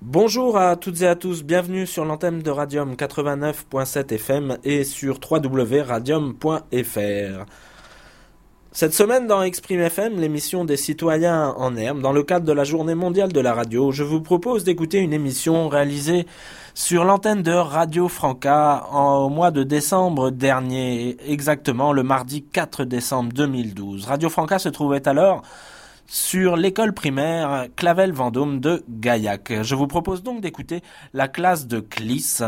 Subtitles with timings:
[0.00, 5.20] Bonjour à toutes et à tous, bienvenue sur l'antenne de Radium 89.7 FM et sur
[5.30, 7.44] www.radium.fr.
[8.76, 12.64] Cette semaine dans Exprime FM, l'émission des citoyens en herbe, dans le cadre de la
[12.64, 16.26] journée mondiale de la radio, je vous propose d'écouter une émission réalisée
[16.74, 23.32] sur l'antenne de Radio Franca au mois de décembre dernier, exactement le mardi 4 décembre
[23.32, 24.04] 2012.
[24.04, 25.40] Radio Franca se trouvait alors
[26.06, 29.62] sur l'école primaire Clavel Vendôme de Gaillac.
[29.62, 30.82] Je vous propose donc d'écouter
[31.14, 32.42] la classe de Clis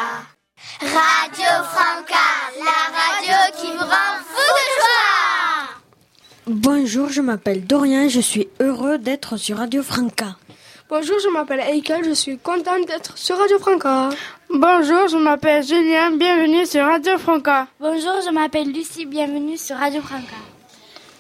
[0.81, 2.27] Radio Franca,
[2.69, 5.81] la radio qui vous rend fou de joie.
[6.47, 10.37] Bonjour, je m'appelle Dorian, je suis heureux d'être sur Radio Franca.
[10.89, 14.11] Bonjour, je m'appelle Eikel, je suis contente d'être sur Radio Franca.
[14.49, 17.67] Bonjour, je m'appelle Julien, bienvenue sur Radio Franca.
[17.81, 20.37] Bonjour, je m'appelle Lucie, bienvenue sur Radio Franca.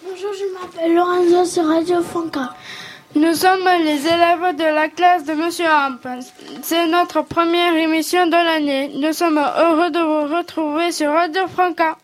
[0.09, 2.55] Bonjour, je m'appelle Lorenzo sur Radio Franca.
[3.15, 5.99] Nous sommes les élèves de la classe de Monsieur Hamp.
[6.63, 8.89] C'est notre première émission de l'année.
[8.95, 11.99] Nous sommes heureux de vous retrouver sur Radio Franca.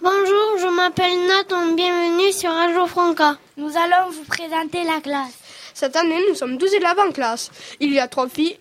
[0.00, 1.74] Bonjour, je m'appelle Nathan.
[1.74, 3.36] Bienvenue sur Radio Franca.
[3.58, 5.34] Nous allons vous présenter la classe.
[5.74, 7.50] Cette année, nous sommes 12 élèves en classe.
[7.78, 8.56] Il y a trois filles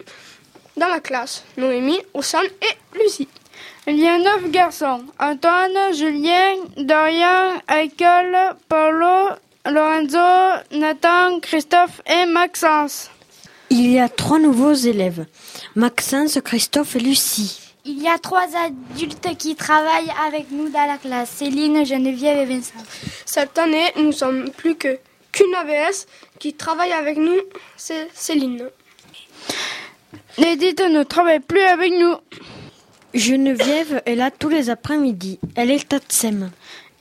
[0.76, 1.46] dans la classe.
[1.58, 3.30] Noémie, Ossane et Lucie.
[3.88, 5.02] Il y a neuf garçons.
[5.18, 9.30] Antoine, Julien, Dorian, Michael, Paulo,
[9.66, 10.18] Lorenzo,
[10.72, 13.10] Nathan, Christophe et Maxence.
[13.70, 15.26] Il y a trois nouveaux élèves.
[15.76, 17.60] Maxence, Christophe et Lucie.
[17.86, 21.30] Il y a trois adultes qui travaillent avec nous dans la classe.
[21.30, 22.74] Céline, Geneviève et Vincent.
[23.26, 24.98] Cette année, nous sommes plus que
[25.32, 26.08] qu'une AVS
[26.40, 27.38] qui travaille avec nous,
[27.78, 28.70] c'est Céline.
[30.38, 32.16] L'édite ne travaille plus avec nous.
[33.14, 35.40] Geneviève est là tous les après-midi.
[35.56, 36.50] Elle est Tatsem.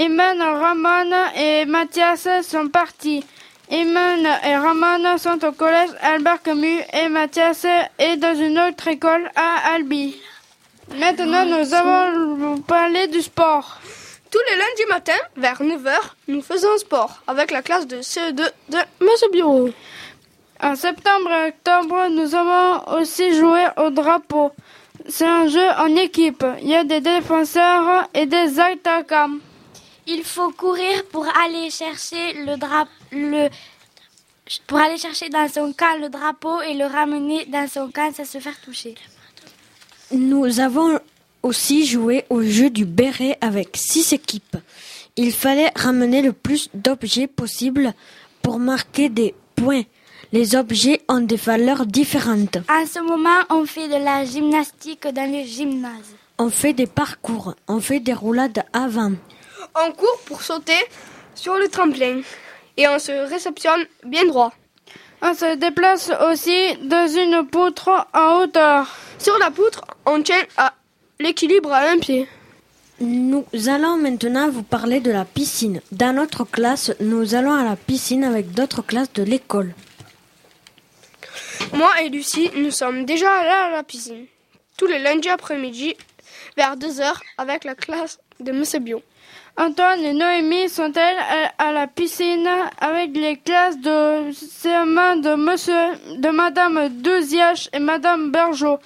[0.01, 3.25] Iman, Ramon et Mathias sont partis.
[3.69, 7.67] Iman et Ramon sont au collège Albert Camus et Mathias
[7.99, 10.15] est dans une autre école à Albi.
[10.97, 13.81] Maintenant, nous allons vous parler du sport.
[14.31, 15.91] Tous les lundis matin, vers 9h,
[16.29, 18.37] nous faisons sport avec la classe de CE2
[18.69, 19.71] de Monsieur Bureau.
[20.63, 24.53] En septembre et octobre, nous avons aussi joué au drapeau.
[25.09, 26.45] C'est un jeu en équipe.
[26.63, 29.39] Il y a des défenseurs et des attaquants.
[30.11, 33.51] Il faut courir pour aller chercher le drapeau, le,
[34.67, 38.25] pour aller chercher dans son camp le drapeau et le ramener dans son camp sans
[38.25, 38.95] se faire toucher.
[40.11, 40.99] Nous avons
[41.43, 44.57] aussi joué au jeu du béret avec six équipes.
[45.17, 47.93] Il fallait ramener le plus d'objets possible
[48.41, 49.83] pour marquer des points.
[50.33, 52.57] Les objets ont des valeurs différentes.
[52.71, 56.15] En ce moment, on fait de la gymnastique dans le gymnase.
[56.39, 59.13] On fait des parcours, on fait des roulades avant.
[59.75, 60.79] On court pour sauter
[61.35, 62.21] sur le tremplin
[62.77, 64.53] et on se réceptionne bien droit.
[65.21, 68.87] On se déplace aussi dans une poutre en hauteur.
[69.19, 70.75] Sur la poutre, on tient à
[71.19, 72.29] l'équilibre à un pied.
[73.01, 75.81] Nous allons maintenant vous parler de la piscine.
[75.93, 79.75] Dans notre classe, nous allons à la piscine avec d'autres classes de l'école.
[81.73, 84.27] Moi et Lucie, nous sommes déjà allés à la piscine.
[84.77, 85.97] Tous les lundis après-midi,
[86.57, 88.65] vers 2h, avec la classe de M.
[88.83, 89.03] Bio.
[89.59, 92.49] Antoine et Noémie sont-elles à, à la piscine
[92.81, 98.79] avec les classes de CM1 de monsieur, de madame Deuxiache et madame Bergeau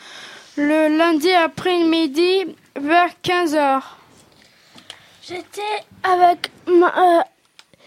[0.56, 3.80] le lundi après-midi vers 15h.
[5.22, 5.60] J'étais
[6.02, 7.22] avec ma, euh,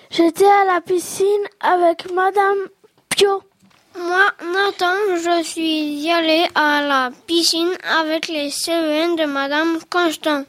[0.09, 2.57] j'étais à la piscine avec Madame
[3.09, 3.43] Pio.
[3.97, 10.43] Moi, Nathan, je suis allé à la piscine avec les CEN de Madame Constant.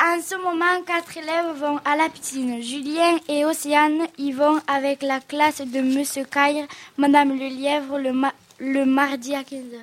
[0.00, 2.62] En ce moment, quatre élèves vont à la piscine.
[2.62, 6.66] Julien et Océane y vont avec la classe de Monsieur Caire,
[6.96, 9.80] Madame Lelièvre le, ma- le mardi à 15h.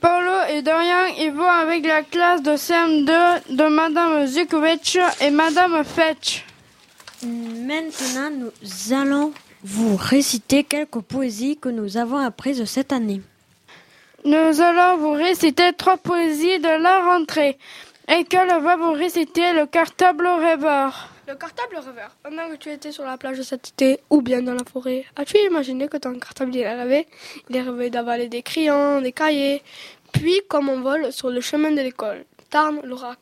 [0.00, 5.82] Paulo et Dorian y vont avec la classe de CM2 de Madame Zukovic et Madame
[5.84, 6.44] Fetch.
[7.22, 9.32] Maintenant, nous allons
[9.62, 13.22] vous réciter quelques poésies que nous avons apprises cette année.
[14.26, 17.56] Nous allons vous réciter trois poésies de la rentrée.
[18.06, 21.08] École va vous réciter le cartable rêveur.
[21.26, 22.14] Le cartable rêveur.
[22.22, 25.38] Pendant que tu étais sur la plage cet été ou bien dans la forêt, as-tu
[25.38, 27.06] imaginé que ton cartable il est rêvé
[27.48, 29.62] Il est rêvé d'avaler des crayons, des cahiers,
[30.12, 32.26] puis comme on vole sur le chemin de l'école.
[32.50, 33.18] Tarn, l'orac.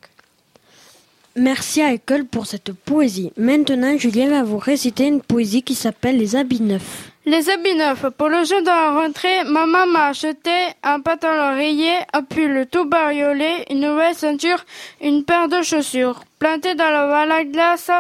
[1.37, 3.32] Merci à École pour cette poésie.
[3.37, 7.12] Maintenant, Julien va vous réciter une poésie qui s'appelle Les habits neufs.
[7.25, 8.11] Les habits neufs.
[8.19, 10.51] Pour le jeu de la rentrée, maman m'a acheté
[10.83, 14.65] un pantalon rayé, un pull tout bariolé, une nouvelle ceinture,
[15.01, 16.25] une paire de chaussures.
[16.41, 17.93] Planté dans le val à glace,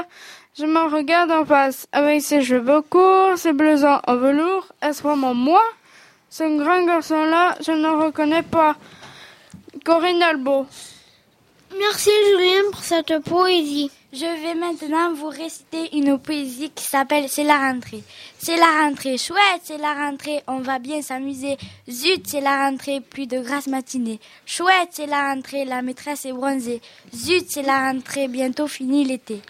[0.58, 1.86] je me regarde en face.
[1.92, 5.62] Avec ses cheveux courts, ses blousons en velours, est-ce vraiment moi?
[6.28, 8.74] Ce grand garçon-là, je ne reconnais pas.
[9.84, 10.66] Corinne Albo.
[11.78, 13.92] Merci Julien pour cette poésie.
[14.12, 18.02] Je vais maintenant vous réciter une poésie qui s'appelle C'est la rentrée.
[18.38, 21.56] C'est la rentrée, chouette, c'est la rentrée, on va bien s'amuser.
[21.90, 24.20] Zut, c'est la rentrée, plus de grâce matinée.
[24.44, 26.82] Chouette, c'est la rentrée, la maîtresse est bronzée.
[27.14, 29.40] Zut, c'est la rentrée, bientôt fini l'été.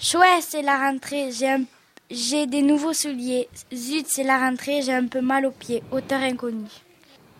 [0.00, 1.64] Chouette, c'est la rentrée, j'ai un-
[2.10, 3.48] j'ai des nouveaux souliers.
[3.72, 5.82] Zut, c'est la rentrée, j'ai un peu mal aux pieds.
[5.92, 6.64] Auteur inconnu.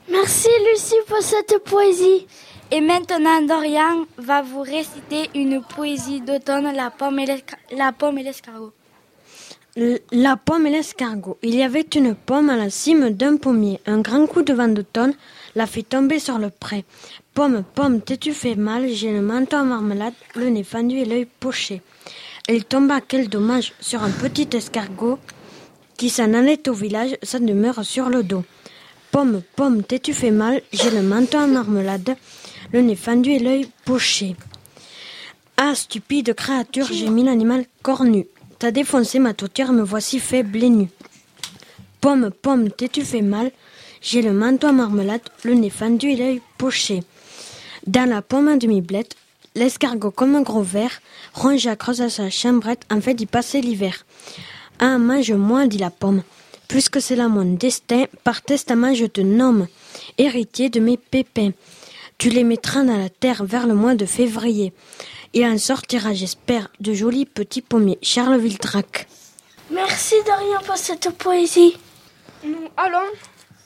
[0.08, 2.26] Merci Lucie pour cette poésie.
[2.70, 8.72] Et maintenant, Dorian va vous réciter une poésie d'automne, la pomme et l'escargot.
[10.12, 11.38] La pomme et l'escargot.
[11.42, 13.80] Il y avait une pomme à la cime d'un pommier.
[13.86, 15.14] Un grand coup de vent d'automne
[15.54, 16.84] l'a fait tomber sur le pré.
[17.32, 18.88] Pomme, pomme, t'es-tu fait mal?
[18.88, 21.80] J'ai le menton en marmelade, le nez fendu et l'œil poché.
[22.48, 25.18] Elle tomba, quel dommage, sur un petit escargot
[25.96, 28.44] qui s'en allait au village, sa demeure sur le dos.
[29.10, 30.60] Pomme, pomme, t'es-tu fait mal?
[30.72, 32.16] J'ai le menton en marmelade,
[32.72, 34.36] le nez fendu et l'œil poché.
[35.56, 38.26] Ah, stupide créature, j'ai mis l'animal cornu.
[38.58, 40.88] T'as défoncé ma toiture, me voici faible et nu.
[42.00, 43.50] Pomme, pomme, t'es-tu fait mal?
[44.00, 47.02] J'ai le manteau à marmelade, le nez fendu et l'œil poché.
[47.86, 49.16] Dans la pomme à demi-blette,
[49.54, 51.00] l'escargot comme un gros verre
[51.34, 54.04] rongea creuse à sa chambrette en fait d'y passer l'hiver.
[54.78, 56.22] Ah, mange-moi, dit la pomme.
[56.68, 59.66] Puisque c'est là mon destin, par testament je te nomme
[60.18, 61.50] héritier de mes pépins.
[62.18, 64.72] Tu les mettras dans la terre vers le mois de février.
[65.34, 68.00] Il en sortira, j'espère, de jolis petits pommiers.
[68.02, 69.06] Charles Viltrac.
[69.70, 71.76] Merci Dorian pour cette poésie.
[72.42, 73.06] Nous allons,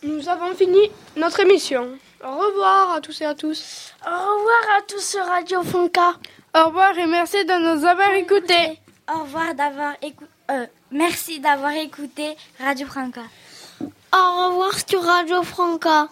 [0.02, 1.96] nous avons fini notre émission.
[2.22, 3.94] Au revoir à tous et à tous.
[4.04, 6.12] Au revoir à tous sur Radio Fonka.
[6.54, 8.78] Au revoir et merci de nous avoir écoutés.
[9.10, 10.30] Au revoir d'avoir écouté.
[10.90, 13.22] merci d'avoir écouté Radio Franca.
[14.12, 16.08] Au revoir sur Radio Franca.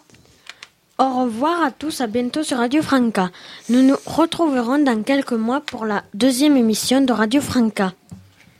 [1.00, 3.30] Au revoir à tous, à bientôt sur Radio Franca.
[3.70, 7.94] Nous nous retrouverons dans quelques mois pour la deuxième émission de Radio Franca.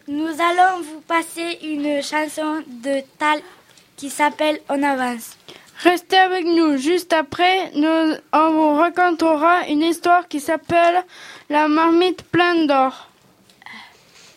[0.08, 3.40] Nous allons vous passer une chanson de Tal
[3.94, 5.36] qui s'appelle On avance.
[5.84, 6.78] Restez avec nous.
[6.78, 11.04] Juste après, nous, on vous racontera une histoire qui s'appelle
[11.50, 13.10] La marmite pleine d'or.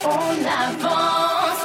[0.04, 1.62] On avance.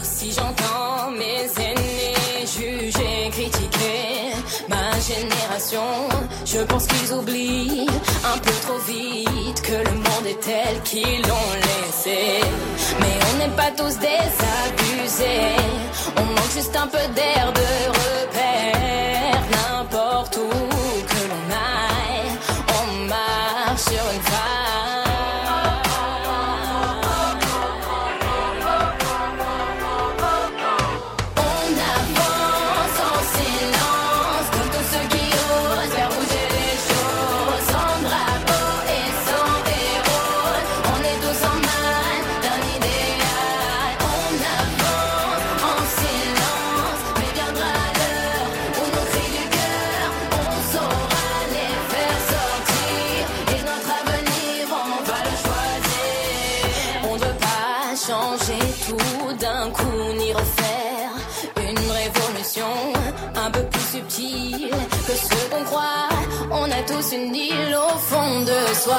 [0.00, 0.79] Si j'entends
[6.44, 7.86] je pense qu'ils oublient
[8.24, 12.40] un peu trop vite que le monde est tel qu'ils l'ont laissé.
[13.00, 15.54] Mais on n'est pas tous désabusés,
[16.16, 17.99] on manque juste un peu d'air de
[67.12, 68.94] Une île au fond de soi.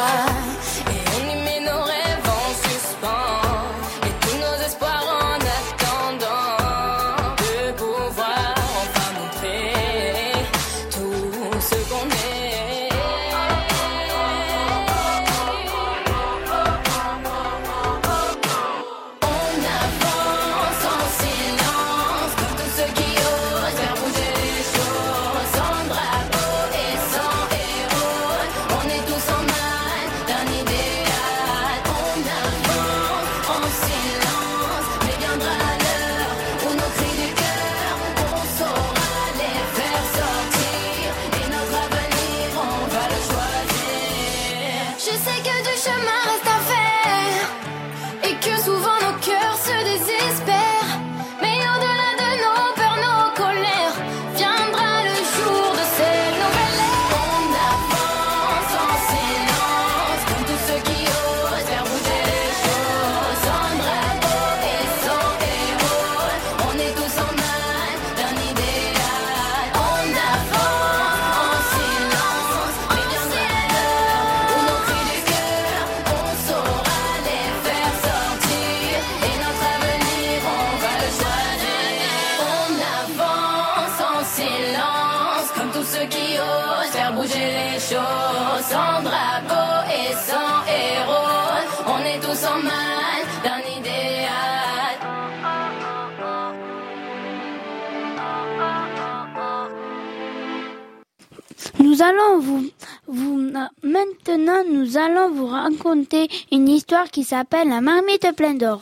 [104.70, 108.82] Nous allons vous raconter une histoire qui s'appelle La marmite pleine d'or.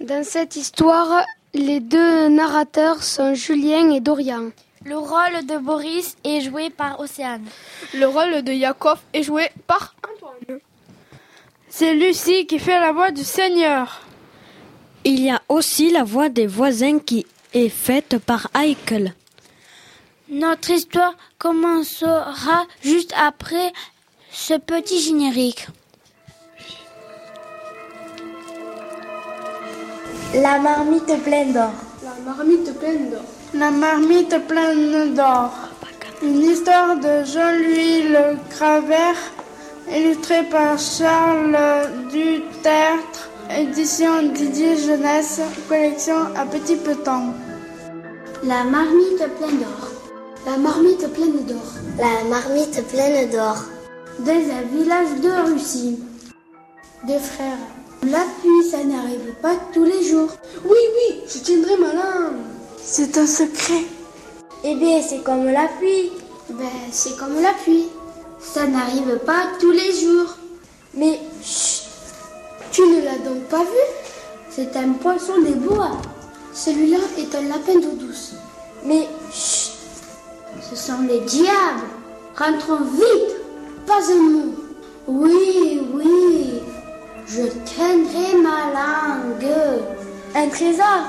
[0.00, 4.50] Dans cette histoire, les deux narrateurs sont Julien et Dorian.
[4.84, 7.44] Le rôle de Boris est joué par Océane.
[7.94, 10.60] Le rôle de Yakov est joué par Antoine.
[11.68, 14.02] C'est Lucie qui fait la voix du Seigneur.
[15.04, 19.14] Il y a aussi la voix des voisins qui est faite par Heikel.
[20.30, 23.72] Notre histoire commencera juste après
[24.30, 25.68] ce petit générique.
[30.34, 31.70] La marmite pleine d'or.
[32.02, 33.22] La marmite pleine d'or.
[33.54, 35.50] La marmite pleine d'or.
[36.22, 39.16] Une histoire de Jean-Louis Le Cravert,
[39.90, 41.56] illustrée par Charles
[42.10, 47.32] Dutertre, édition Didier Jeunesse, collection à petit peton.
[48.44, 49.90] La marmite pleine d'or.
[50.46, 51.72] La marmite pleine d'or.
[51.98, 53.56] La marmite pleine d'or.
[54.18, 56.00] Dans un village de Russie.
[57.06, 57.56] Deux frères.
[58.02, 60.30] La pluie, ça n'arrive pas tous les jours.
[60.64, 62.38] Oui, oui, je tiendrai ma langue.
[62.82, 63.84] C'est un secret.
[64.64, 66.10] Eh bien, c'est comme la pluie.
[66.50, 67.86] Ben, c'est comme la pluie.
[68.40, 70.36] Ça n'arrive pas tous les jours.
[70.94, 71.84] Mais, chut,
[72.72, 73.86] tu ne l'as donc pas vu?
[74.50, 75.92] C'est un poisson des bois.
[76.52, 78.32] Celui-là est un lapin d'eau douce.
[78.84, 79.74] Mais, chut,
[80.68, 81.86] ce sont les diables.
[82.36, 83.36] Rentrons vite.
[83.88, 84.54] Pas un mot.
[85.06, 86.62] Oui, oui,
[87.26, 89.50] je tiendrai ma langue.
[90.34, 91.04] Un trésor.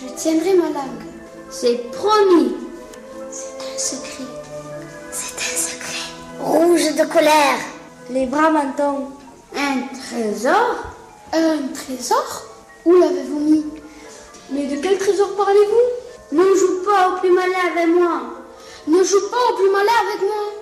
[0.00, 1.06] Je tiendrai ma langue.
[1.50, 2.54] C'est promis.
[3.32, 4.24] C'est un secret.
[5.10, 6.04] C'est un secret.
[6.38, 7.58] Rouge de colère.
[8.10, 9.08] Les bras mentons.
[9.56, 10.76] Un trésor?
[11.32, 12.44] Un trésor?
[12.84, 13.66] Où l'avez-vous mis?
[14.50, 16.36] Mais de quel trésor parlez-vous?
[16.36, 18.20] Ne joue pas au plus malin avec moi.
[18.86, 20.59] Ne joue pas au plus malin avec moi.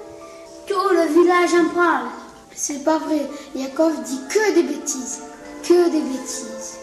[0.69, 2.09] Tout le village en parle.
[2.55, 3.27] C'est pas vrai.
[3.55, 5.23] Yakov dit que des bêtises.
[5.63, 6.77] Que des bêtises.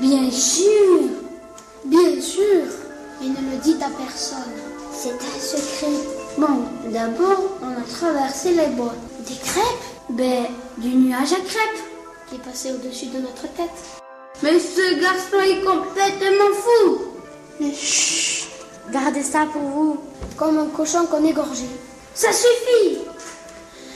[0.00, 1.00] Bien sûr.
[1.84, 2.62] Bien sûr.
[3.20, 4.38] Et ne le dites à personne.
[4.92, 5.90] C'est un secret.
[6.38, 8.94] Bon, d'abord, on a traversé les bois.
[9.26, 9.64] Des crêpes?
[10.10, 10.44] Ben,
[10.78, 11.84] du nuage à crêpes.
[12.28, 13.70] Qui est passé au-dessus de notre tête.
[14.42, 16.98] Mais ce garçon est complètement fou.
[17.58, 18.48] Mais chut.
[18.92, 19.96] Gardez ça pour vous.
[20.36, 21.66] Comme un cochon qu'on égorgé.
[22.14, 22.98] Ça suffit.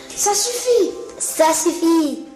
[0.08, 0.90] Ça suffit.
[1.18, 2.26] Ça suffit.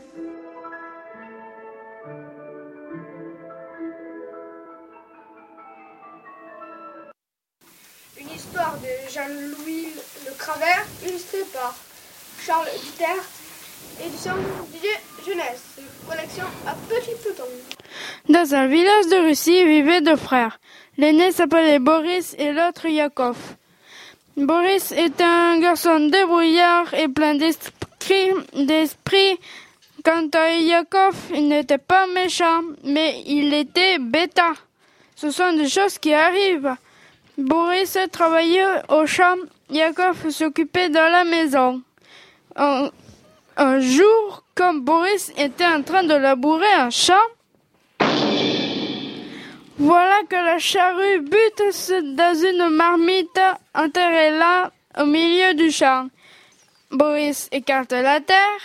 [8.16, 9.88] Une histoire de Jean-Louis
[10.24, 11.74] Le Cravert, illustrée par
[12.46, 13.24] Charles Duterre,
[14.04, 14.34] édition
[14.72, 14.90] Didier
[15.26, 15.62] Jeunesse,
[16.08, 17.42] collection à petit peloton.
[18.28, 20.60] Dans un village de Russie vivaient deux frères.
[20.96, 23.36] L'aîné s'appelait Boris et l'autre Yakov.
[24.36, 28.30] Boris était un garçon débrouillard et plein d'esprit.
[30.04, 34.52] Quant à Yakov, il n'était pas méchant, mais il était bêta.
[35.14, 36.74] Ce sont des choses qui arrivent.
[37.38, 39.36] Boris travaillait au champ,
[39.70, 41.82] Yakov s'occupait de la maison.
[42.56, 47.14] Un jour, comme Boris était en train de labourer un champ,
[49.82, 53.40] voilà que la charrue bute dans une marmite
[53.74, 56.06] enterrée là, au milieu du champ.
[56.92, 58.60] Boris écarte la terre.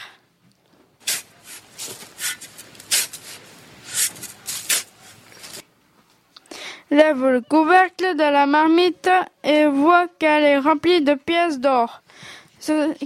[6.91, 9.09] lève le couvercle de la marmite
[9.43, 12.01] et voit qu'elle est remplie de pièces d'or.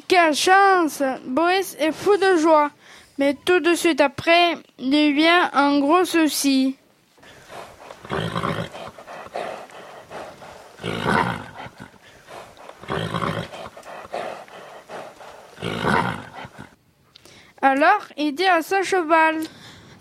[0.07, 2.71] Quelle chance Boris est fou de joie,
[3.17, 6.75] mais tout de suite après, lui vient un gros souci.
[17.63, 19.39] Alors, il dit à son cheval.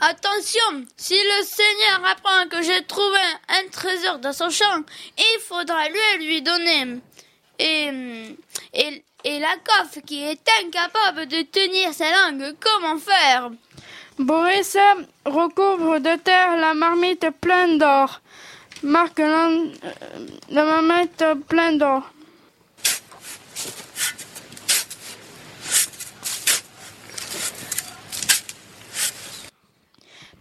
[0.01, 4.83] Attention, si le Seigneur apprend que j'ai trouvé un trésor dans son champ,
[5.19, 5.89] il faudra
[6.19, 7.01] lui donner.
[7.59, 8.37] Et,
[8.73, 13.51] et, et la coffre qui est incapable de tenir sa langue, comment faire?
[14.21, 14.77] Boris
[15.25, 18.21] recouvre de terre la marmite pleine d'or.
[18.83, 19.73] Marque euh,
[20.51, 22.03] la marmite pleine d'or.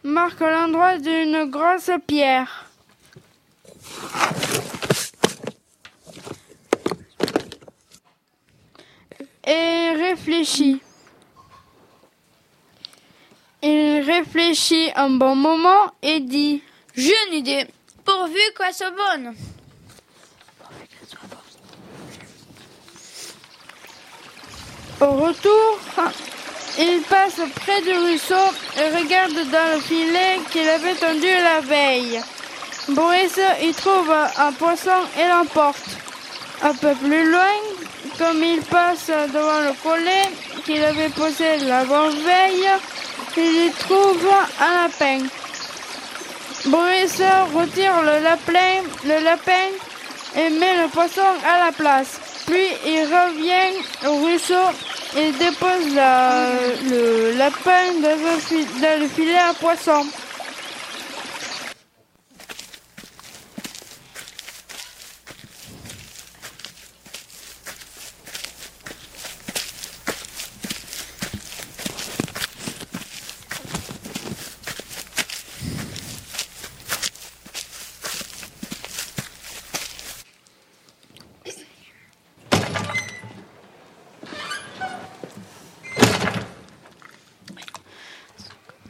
[0.03, 2.65] Marque l'endroit d'une grosse pierre.
[9.48, 10.81] Et réfléchit.
[13.61, 16.63] Il réfléchit un bon moment et dit
[16.95, 17.67] J'ai une idée,
[18.05, 19.35] pourvu qu'elle soit bonne.
[25.01, 25.79] Au retour,
[26.77, 28.35] il passe près du ruisseau
[28.77, 32.22] et regarde dans le filet qu'il avait tendu la veille.
[32.89, 35.98] Boris y trouve un poisson et l'emporte.
[36.61, 37.55] Un peu plus loin,
[38.17, 40.29] comme il passe devant le collet
[40.65, 42.69] qu'il avait posé la veille,
[43.37, 44.27] il y trouve
[44.59, 45.25] un lapin.
[46.65, 47.22] Boris
[47.55, 49.70] retire le lapin, le lapin
[50.35, 52.20] et met le poisson à la place.
[52.46, 54.70] Puis il revient au ruisseau
[55.18, 55.96] et dépose
[56.89, 60.05] le lapin dans le filet à poisson.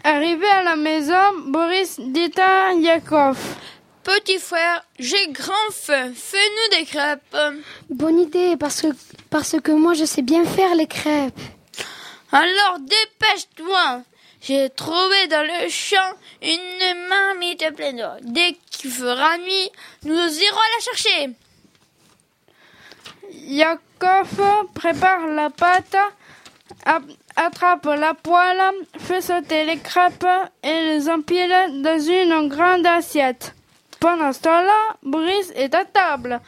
[0.01, 3.37] Arrivé à la maison, Boris dit à Yakov.
[4.03, 7.37] Petit frère, j'ai grand faim, fais-nous des crêpes.
[7.89, 8.87] Bonne idée, parce que,
[9.31, 11.39] parce que moi je sais bien faire les crêpes.
[12.31, 14.03] Alors dépêche-toi.
[14.41, 16.11] J'ai trouvé dans le champ
[16.43, 18.17] une marmite pleine d'or.
[18.21, 19.69] Dès qu'il fera nuit,
[20.03, 20.13] nous
[20.47, 21.29] irons la chercher.
[23.33, 24.39] Yakov
[24.75, 25.97] prépare la pâte,
[27.35, 28.61] attrape la poêle,
[28.97, 30.25] fait sauter les crêpes
[30.63, 33.53] et les empile dans une grande assiette.
[33.99, 36.39] Pendant ce temps-là, Boris est à table.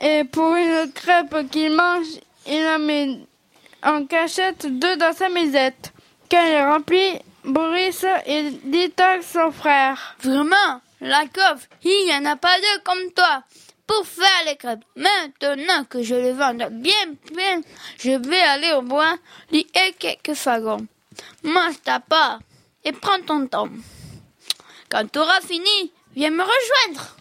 [0.00, 2.06] Et pour une crêpe qu'il mange,
[2.46, 3.18] il en met
[3.82, 5.92] en cachette deux dans sa misette.
[6.30, 10.16] Quand elle est remplie, Boris il dit à son frère.
[10.22, 13.42] Vraiment, la coffre, il n'y en a pas deux comme toi.
[13.86, 17.60] Pour faire les crêpes, maintenant que je les vends bien plein,
[17.98, 19.16] je vais aller au bois,
[19.52, 19.66] lier
[19.98, 20.86] quelques fagons.
[21.44, 22.40] Mange ta part
[22.84, 23.68] et prends ton temps.
[24.90, 27.15] Quand tu auras fini, viens me rejoindre.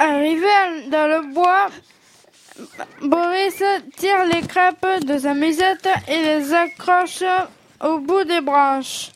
[0.00, 0.48] Arrivé
[0.86, 1.68] dans le bois,
[3.02, 3.62] Boris
[3.98, 7.22] tire les crêpes de sa musette et les accroche
[7.84, 9.10] au bout des branches.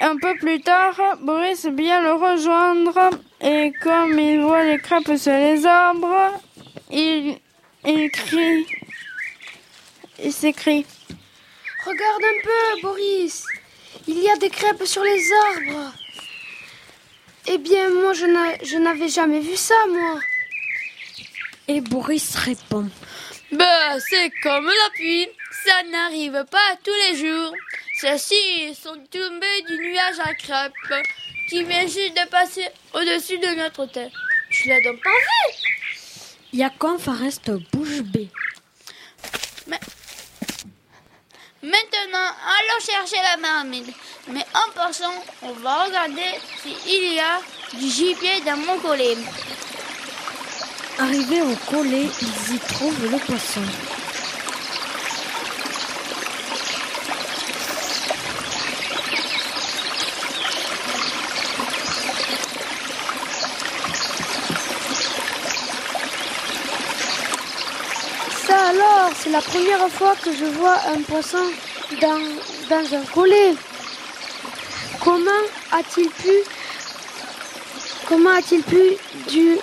[0.00, 3.10] Un peu plus tard, Boris vient le rejoindre
[3.42, 6.40] et comme il voit les crêpes sur les arbres,
[6.90, 7.36] il,
[7.84, 8.66] il crie.
[10.24, 10.86] Il s'écrie.
[11.84, 13.44] Regarde un peu, Boris.
[14.08, 15.92] Il y a des crêpes sur les arbres.
[17.46, 20.20] Eh bien, moi, je n'a- je n'avais jamais vu ça, moi.
[21.68, 22.88] Et Boris répond.
[23.52, 25.28] Bah, c'est comme la pluie.
[25.64, 27.52] Ça n'arrive pas tous les jours.
[28.00, 31.06] Ceux-ci sont tombés du nuage à crêpes
[31.48, 34.10] qui vient juste de passer au-dessus de notre tête.
[34.50, 38.28] Tu l'as donc pas vu Yakov reste bouche bée.
[41.62, 43.94] Maintenant, allons chercher la marmite.
[44.26, 47.38] Mais en passant, on va regarder s'il y a
[47.74, 49.16] du gibier dans mon collet.
[50.98, 53.60] Arrivés au collet, ils y trouvent le poisson.
[68.48, 68.72] Ça
[69.02, 71.44] alors, c'est la première fois que je vois un poisson
[72.00, 72.20] dans,
[72.70, 73.54] dans un collet.
[75.00, 76.32] Comment a-t-il pu
[78.06, 78.96] Comment a-t-il pu
[79.28, 79.58] du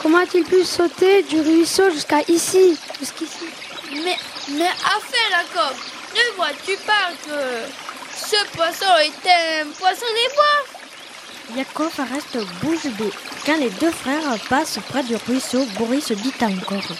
[0.00, 3.46] Comment a-t-il pu sauter du ruisseau jusqu'à ici Jusqu'ici?
[3.92, 4.16] Mais,
[4.50, 5.76] mais enfin, Jacob,
[6.14, 7.66] ne vois-tu pas que
[8.14, 11.56] ce poisson est un poisson des bois?
[11.56, 13.10] Yakov reste bouche bée.
[13.44, 16.96] Quand les deux frères passent près du ruisseau, Boris dit encore.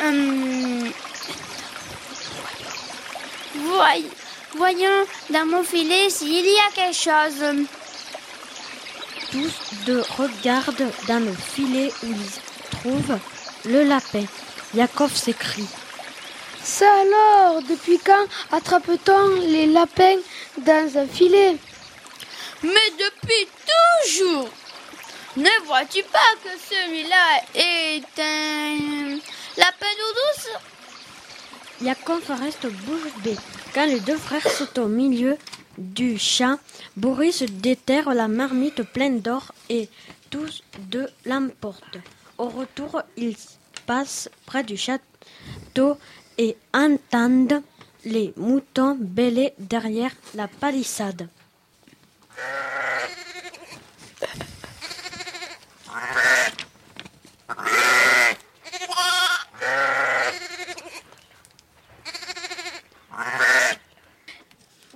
[0.00, 0.92] Hum.
[3.56, 4.10] Voy-
[4.56, 7.66] voyons dans mon filet s'il y a quelque chose.
[9.32, 9.52] Tous
[9.86, 13.18] deux regardent dans le filet où ils trouvent
[13.64, 14.24] le lapin.
[14.74, 15.68] Yakov s'écrie.
[16.62, 20.16] Ça alors, depuis quand attrape-t-on les lapins
[20.58, 21.56] dans un filet?
[22.62, 24.48] Mais depuis toujours
[25.38, 27.24] Ne vois-tu pas que celui-là
[27.54, 29.20] est un
[29.56, 30.48] lapin d'eau douce?
[31.80, 33.36] Yakov reste bouche.
[33.72, 35.36] Quand les deux frères sont au milieu
[35.78, 36.58] du champ,
[36.96, 39.88] Boris déterre la marmite pleine d'or et
[40.28, 41.98] tous deux l'emportent.
[42.36, 43.36] Au retour, ils
[43.86, 45.98] passent près du château
[46.36, 47.62] et entendent
[48.04, 51.28] les moutons bêler derrière la palissade.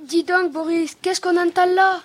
[0.01, 2.03] Dis donc, Boris, qu'est-ce qu'on entend là?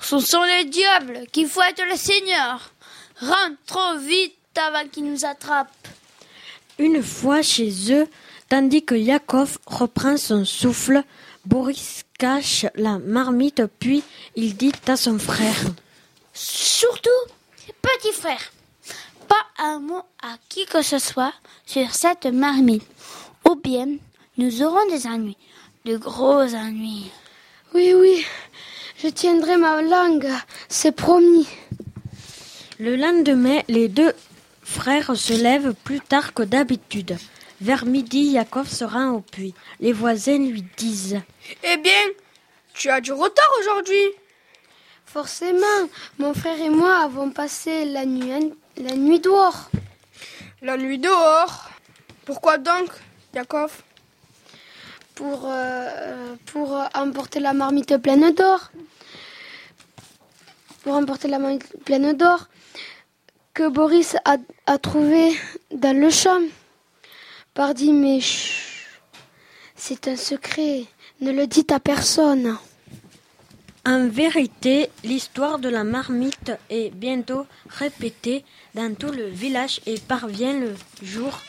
[0.00, 2.72] Ce sont les diables qui fouettent le Seigneur.
[3.20, 5.88] Rentrons vite avant qu'ils nous attrapent.
[6.78, 8.08] Une fois chez eux,
[8.48, 11.02] tandis que Yakov reprend son souffle,
[11.44, 14.02] Boris cache la marmite puis
[14.36, 15.64] il dit à son frère.
[16.32, 17.08] Surtout,
[17.82, 18.52] petit frère,
[19.28, 21.32] pas un mot à qui que ce soit
[21.66, 22.86] sur cette marmite.
[23.48, 23.86] Ou bien,
[24.36, 25.36] nous aurons des ennuis,
[25.84, 27.10] de gros ennuis.
[27.74, 28.24] Oui, oui,
[29.02, 30.28] je tiendrai ma langue,
[30.68, 31.48] c'est promis.
[32.78, 34.12] Le lendemain, les deux
[34.62, 37.16] frères se lèvent plus tard que d'habitude.
[37.60, 39.54] Vers midi, Yakov se rend au puits.
[39.80, 41.20] Les voisins lui disent
[41.62, 42.02] Eh bien,
[42.72, 44.02] tu as du retard aujourd'hui.
[45.12, 45.88] Forcément,
[46.20, 49.68] mon frère et moi avons passé la nuit, la nuit dehors.
[50.62, 51.68] La nuit dehors?
[52.24, 52.90] Pourquoi donc,
[53.34, 53.82] Yakov?
[55.16, 58.70] Pour, euh, pour emporter la marmite pleine d'or.
[60.84, 62.46] Pour emporter la marmite pleine d'or
[63.52, 65.36] que Boris a, a trouvé
[65.72, 66.40] dans le champ.
[67.52, 68.20] Pardi, mais
[69.74, 70.84] c'est un secret.
[71.20, 72.56] Ne le dites à personne.
[73.86, 80.52] En vérité, l'histoire de la marmite est bientôt répétée dans tout le village et parvient
[80.52, 81.40] le jour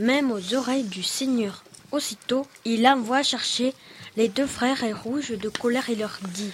[0.00, 1.62] même aux oreilles du Seigneur.
[1.92, 3.72] Aussitôt, il envoie chercher
[4.16, 6.52] les deux frères et rouges de colère et leur dit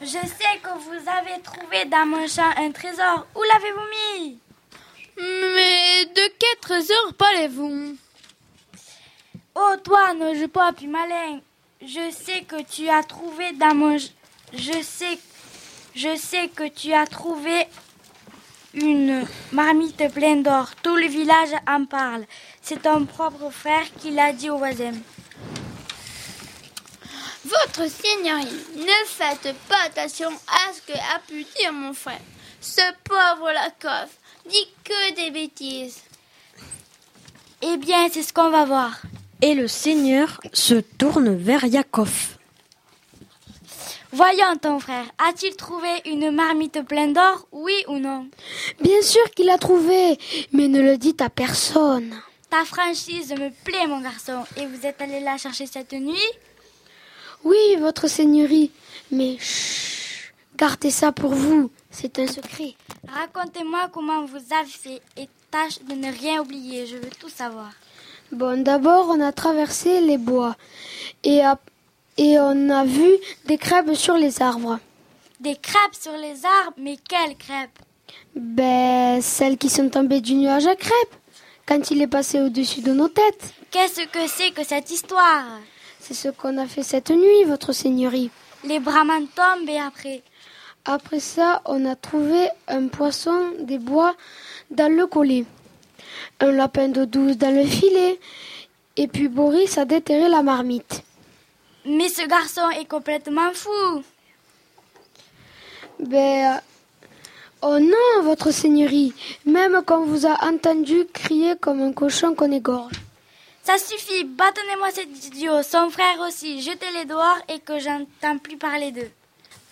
[0.00, 3.26] Je sais que vous avez trouvé dans mon champ un trésor.
[3.34, 4.38] Où l'avez-vous mis?
[5.16, 7.96] Mais de quel trésor parlez-vous?
[9.56, 11.40] Oh, toi, ne joue pas plus malin.
[11.86, 13.98] Je sais que tu as trouvé dans mon...
[13.98, 15.18] Je sais...
[15.94, 17.66] Je sais que tu as trouvé
[18.72, 20.70] une marmite pleine d'or.
[20.82, 22.24] Tout le village en parle.
[22.62, 24.94] C'est ton propre frère qui l'a dit aux voisins.
[27.44, 32.20] Votre Seigneurie, ne faites pas attention à ce que a pu dire mon frère.
[32.60, 34.10] Ce pauvre Lakoff
[34.48, 36.00] dit que des bêtises.
[37.60, 39.02] Eh bien, c'est ce qu'on va voir.
[39.44, 42.38] Et le Seigneur se tourne vers Yakov.
[44.10, 48.26] Voyons ton frère, a-t-il trouvé une marmite pleine d'or, oui ou non?
[48.80, 50.18] Bien sûr qu'il a trouvé,
[50.52, 52.18] mais ne le dites à personne.
[52.48, 54.46] Ta franchise me plaît, mon garçon.
[54.56, 56.30] Et vous êtes allé la chercher cette nuit?
[57.44, 58.70] Oui, votre seigneurie.
[59.10, 61.70] Mais chut, gardez ça pour vous.
[61.90, 62.76] C'est un secret.
[63.06, 66.86] Racontez-moi comment vous avez fait et tâche de ne rien oublier.
[66.86, 67.72] Je veux tout savoir.
[68.34, 70.56] Bon, d'abord, on a traversé les bois
[71.22, 71.42] et,
[72.18, 73.08] et on a vu
[73.46, 74.80] des crêpes sur les arbres.
[75.38, 77.78] Des crêpes sur les arbres Mais quelles crêpes?
[78.34, 81.14] Ben, celles qui sont tombées du nuage à crêpes
[81.66, 83.54] quand il est passé au-dessus de nos têtes.
[83.70, 85.44] Qu'est-ce que c'est que cette histoire?
[86.00, 88.30] C'est ce qu'on a fait cette nuit, votre seigneurie.
[88.64, 90.22] Les brahmanes tombent et après?
[90.84, 94.14] Après ça, on a trouvé un poisson des bois
[94.70, 95.44] dans le collet,
[96.44, 98.18] un lapin d'eau douce dans le filet,
[98.96, 101.02] et puis Boris a déterré la marmite.
[101.86, 104.02] Mais ce garçon est complètement fou.
[106.00, 106.60] Ben,
[107.62, 109.12] oh non, votre seigneurie,
[109.44, 112.94] même quand on vous a entendu crier comme un cochon qu'on égorge.
[113.62, 118.92] Ça suffit, bâtonnez-moi cet idiot, son frère aussi, jetez-les dehors et que j'entends plus parler
[118.92, 119.10] d'eux.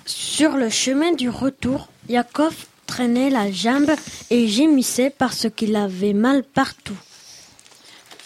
[0.07, 3.91] Sur le chemin du retour, Yakov traînait la jambe
[4.29, 6.99] et gémissait parce qu'il avait mal partout.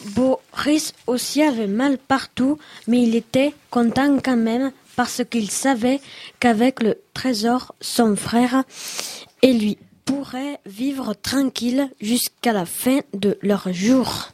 [0.06, 6.00] Boris aussi avait mal partout, mais il était content quand même parce qu'il savait
[6.40, 8.64] qu'avec le trésor, son frère
[9.40, 14.30] et lui pourraient vivre tranquille jusqu'à la fin de leur jour.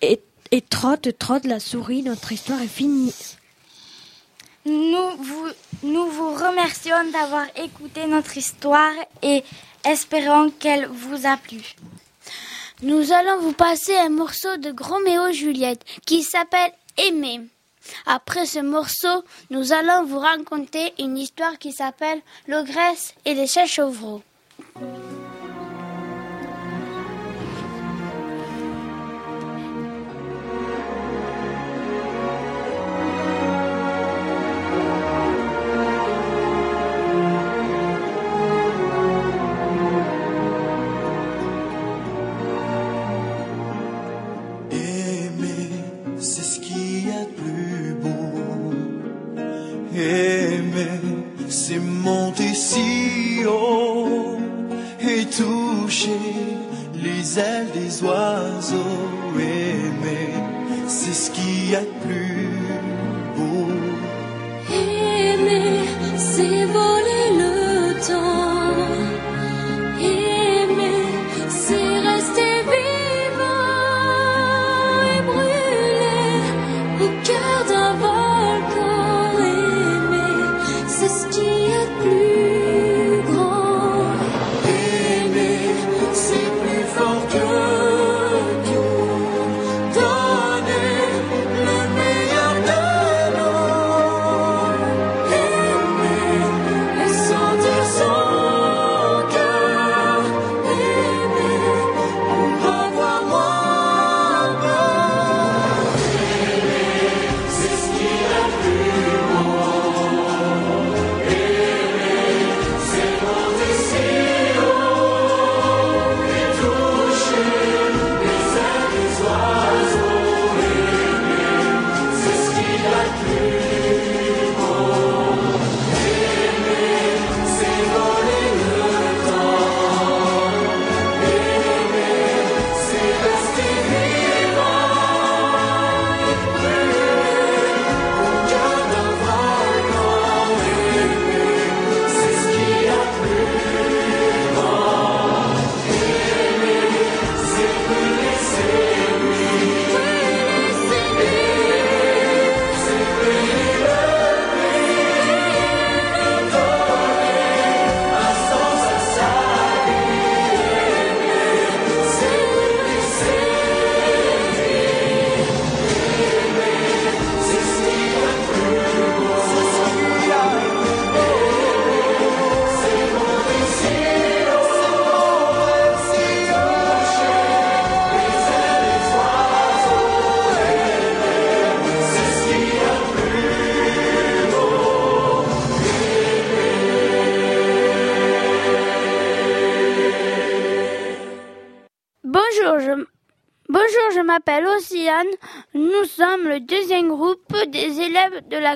[0.00, 0.18] Et,
[0.50, 3.12] et trotte, trotte la souris, notre histoire est finie.
[4.68, 9.42] Nous vous, remercions d'avoir écouté notre histoire et
[9.84, 11.74] espérons qu'elle vous a plu.
[12.82, 17.40] Nous allons vous passer un morceau de Roméo Juliette qui s'appelle Aimer.
[18.04, 23.66] Après ce morceau, nous allons vous raconter une histoire qui s'appelle L'ogresse et les chats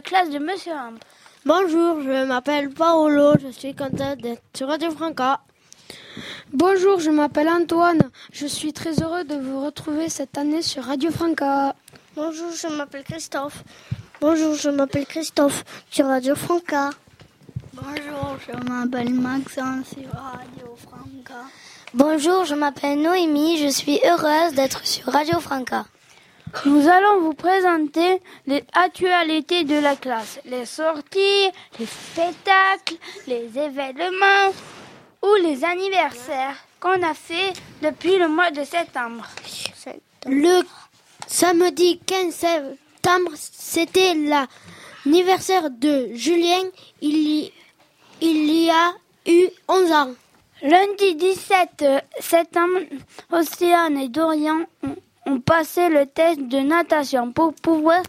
[0.02, 0.72] classe de Monsieur.
[1.46, 5.40] Bonjour, je m'appelle Paolo, je suis content d'être sur Radio Franca.
[6.52, 8.10] Bonjour, je m'appelle Antoine.
[8.32, 11.74] Je suis très heureux de vous retrouver cette année sur Radio Franca.
[12.14, 13.64] Bonjour, je m'appelle Christophe.
[14.20, 16.90] Bonjour, je m'appelle Christophe sur Radio Franca.
[17.72, 21.42] Bonjour, je m'appelle Maxence sur Radio Franca.
[21.94, 25.84] Bonjour, je m'appelle Noémie, je suis heureuse d'être sur Radio Franca.
[26.66, 34.52] Nous allons vous présenter les actualités de la classe, les sorties, les spectacles, les événements
[35.22, 39.26] ou les anniversaires qu'on a fait depuis le mois de septembre.
[40.26, 40.62] Le
[41.26, 46.62] samedi 15 septembre, c'était l'anniversaire de Julien.
[47.00, 47.52] Il y,
[48.20, 48.92] il y a
[49.26, 50.10] eu 11 ans.
[50.62, 51.84] Lundi 17
[52.20, 52.78] septembre,
[53.32, 58.02] Océane et Dorian ont, ont passé le test de natation pour pouvoir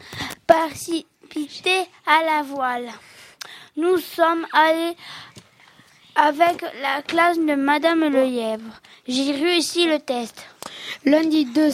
[0.48, 2.90] participer à la voile.
[3.78, 4.96] Nous sommes allés
[6.16, 8.80] avec la classe de Madame Lelièvre.
[9.08, 10.46] J'ai réussi le test.
[11.06, 11.70] Lundi 2,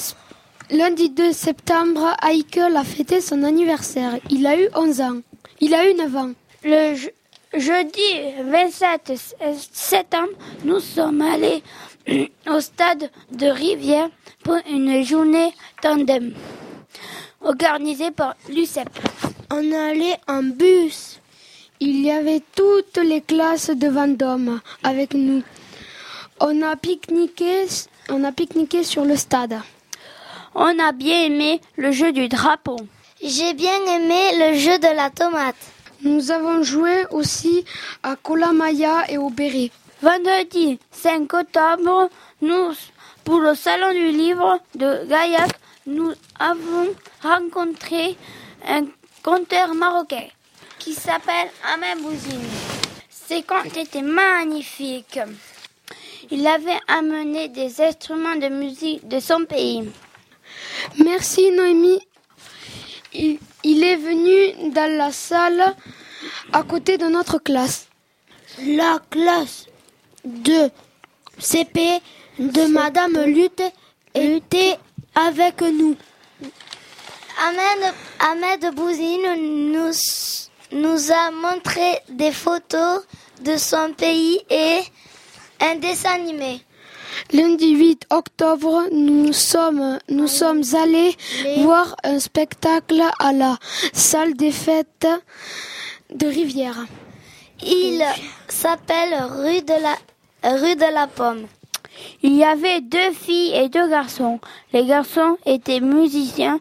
[0.71, 4.17] lundi 2 septembre, Aïkel a fêté son anniversaire.
[4.29, 5.19] Il a eu 11 ans.
[5.59, 6.31] Il a eu 9 ans.
[6.63, 7.09] Le je-
[7.59, 8.01] jeudi
[8.43, 9.13] 27
[9.71, 10.29] septembre,
[10.63, 11.63] nous sommes allés
[12.47, 14.09] au stade de Rivière
[14.43, 16.33] pour une journée tandem
[17.41, 18.89] organisée par l'UCEP.
[19.51, 21.19] On est allé en bus.
[21.79, 25.43] Il y avait toutes les classes de Vendôme avec nous.
[26.41, 27.65] On a pique-niqué,
[28.09, 29.59] on a pique-niqué sur le stade.
[30.55, 32.77] On a bien aimé le jeu du drapeau.
[33.23, 35.55] J'ai bien aimé le jeu de la tomate.
[36.01, 37.65] Nous avons joué aussi
[38.03, 39.71] à Kolamaya et au Béret.
[40.01, 42.09] Vendredi 5 octobre,
[42.41, 42.71] nous,
[43.25, 45.51] pour le salon du livre de Gaillac,
[45.87, 48.15] nous avons rencontré
[48.65, 48.85] un
[49.23, 50.23] conteur marocain
[50.77, 52.47] qui s'appelle Amen Bouzine.
[53.09, 55.19] Ses contes étaient magnifiques.
[56.31, 59.91] Il avait amené des instruments de musique de son pays.
[61.03, 61.99] Merci Noémie.
[63.13, 65.75] Il, il est venu dans la salle
[66.53, 67.87] à côté de notre classe.
[68.65, 69.68] La classe
[70.25, 70.69] de
[71.37, 72.01] CP
[72.39, 73.63] de Madame Lutte
[74.13, 74.77] était
[75.15, 75.95] avec nous.
[77.41, 79.91] Ahmed, Ahmed Bouzine nous,
[80.71, 83.03] nous a montré des photos
[83.41, 84.79] de son pays et
[85.61, 86.61] un dessin animé.
[87.31, 91.15] Lundi 8 octobre, nous sommes, nous sommes allés
[91.57, 93.57] voir un spectacle à la
[93.93, 95.07] salle des fêtes
[96.13, 96.85] de Rivière.
[97.61, 98.03] Il
[98.47, 99.95] s'appelle rue de la
[100.43, 101.47] rue de la Pomme.
[102.23, 104.39] Il y avait deux filles et deux garçons.
[104.73, 106.59] Les garçons étaient musiciens,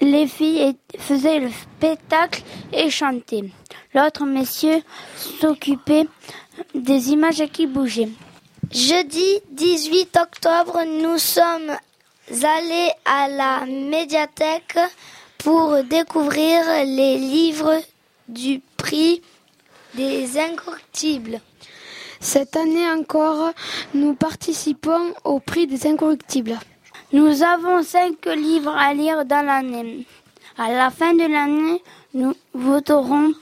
[0.00, 3.50] les filles faisaient le spectacle et chantaient.
[3.94, 4.82] L'autre monsieur
[5.40, 6.06] s'occupait
[6.74, 8.10] des images qui bougeaient.
[8.70, 11.76] Jeudi 18 octobre, nous sommes
[12.30, 14.78] allés à la médiathèque
[15.38, 17.80] pour découvrir les livres
[18.28, 19.20] du prix
[19.94, 21.40] des incorruptibles.
[22.22, 23.50] Cette année encore,
[23.94, 26.56] nous participons au prix des incorruptibles.
[27.12, 30.06] Nous avons cinq livres à lire dans l'année.
[30.56, 31.82] À la fin de l'année,
[32.14, 33.32] nous voterons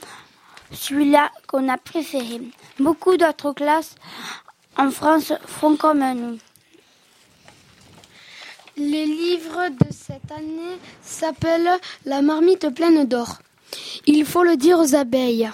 [0.71, 2.41] celui-là qu'on a préféré.
[2.79, 3.93] Beaucoup d'autres classes
[4.75, 6.39] en France font comme nous.
[8.77, 11.69] Le livre de cette année s'appelle
[12.05, 13.37] La marmite pleine d'or.
[14.07, 15.51] Il faut le dire aux abeilles.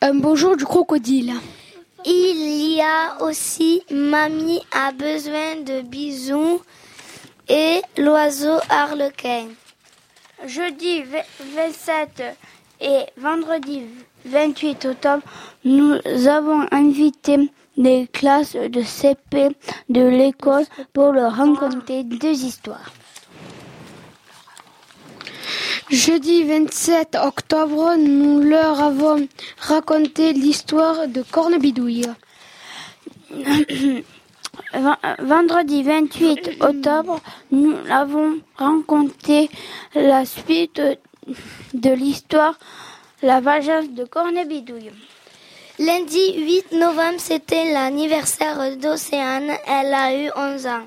[0.00, 1.34] Un beau jour du crocodile.
[2.04, 6.62] Il y a aussi Mamie a besoin de bisous
[7.48, 9.46] et l'oiseau harlequin.
[10.46, 12.22] Jeudi 27
[12.80, 13.82] et vendredi
[14.24, 15.22] 28 octobre,
[15.64, 15.96] nous
[16.28, 19.48] avons invité des classes de CP
[19.88, 22.92] de l'école pour leur raconter deux histoires.
[25.90, 29.26] Jeudi 27 octobre, nous leur avons
[29.58, 32.04] raconté l'histoire de Cornebidouille.
[34.74, 37.20] Ven- Vendredi 28 octobre,
[37.52, 39.48] nous avons rencontré
[39.94, 40.80] la suite
[41.74, 42.58] de l'histoire
[43.22, 44.90] La vengeance de Cornebidouille.
[45.78, 49.50] Lundi 8 novembre, c'était l'anniversaire d'Océane.
[49.66, 50.86] Elle a eu 11 ans.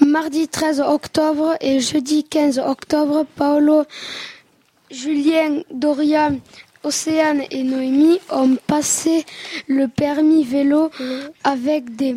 [0.00, 3.84] Mardi 13 octobre et jeudi 15 octobre, Paolo,
[4.90, 6.38] Julien, Dorian,
[6.84, 9.24] Océane et Noémie ont passé
[9.66, 10.90] le permis vélo
[11.44, 12.16] avec des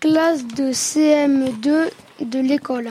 [0.00, 1.88] classes de CM2
[2.20, 2.90] de l'école.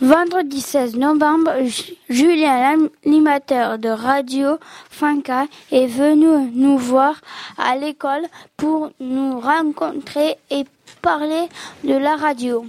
[0.00, 4.58] Vendredi 16 novembre, Ju- Julien, l'animateur de Radio
[4.90, 7.20] Franca, est venu nous voir
[7.56, 8.22] à l'école
[8.56, 10.64] pour nous rencontrer et
[11.00, 11.48] parler
[11.84, 12.66] de la radio.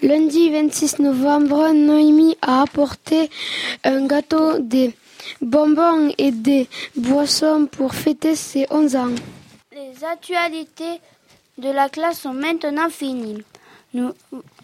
[0.00, 3.28] Lundi 26 novembre, Noémie a apporté
[3.82, 4.94] un gâteau des
[5.40, 9.14] bonbons et des boissons pour fêter ses 11 ans.
[9.72, 11.00] Les actualités
[11.58, 13.42] de la classe sont maintenant finies.
[13.92, 14.12] Nous,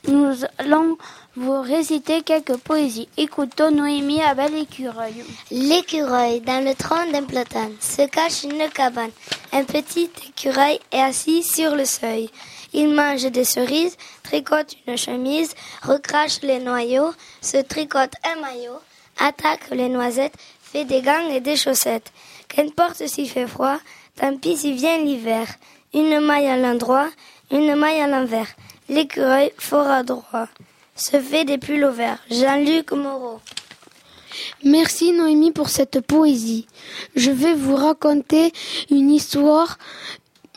[0.07, 0.97] nous allons
[1.35, 3.09] vous réciter quelques poésies.
[3.16, 5.24] Écoutons Noémie à Belle Écureuil.
[5.51, 9.11] L'écureuil, dans le tronc d'un platane, se cache une cabane.
[9.53, 12.30] Un petit écureuil est assis sur le seuil.
[12.75, 18.81] Il mange des cerises, tricote une chemise, recrache les noyaux, se tricote un maillot,
[19.18, 22.12] attaque les noisettes, fait des gants et des chaussettes.
[22.49, 23.79] Qu'importe s'il fait froid,
[24.16, 25.47] tant pis si vient l'hiver.
[25.95, 27.09] Une maille à l'endroit,
[27.53, 28.49] une maille à l'envers.
[28.89, 30.49] L'écureuil fort adroit
[30.97, 32.18] se fait des pulls au vert.
[32.29, 33.41] Jean-Luc Moreau.
[34.64, 36.66] Merci Noémie pour cette poésie.
[37.14, 38.53] Je vais vous raconter
[38.91, 39.79] une histoire,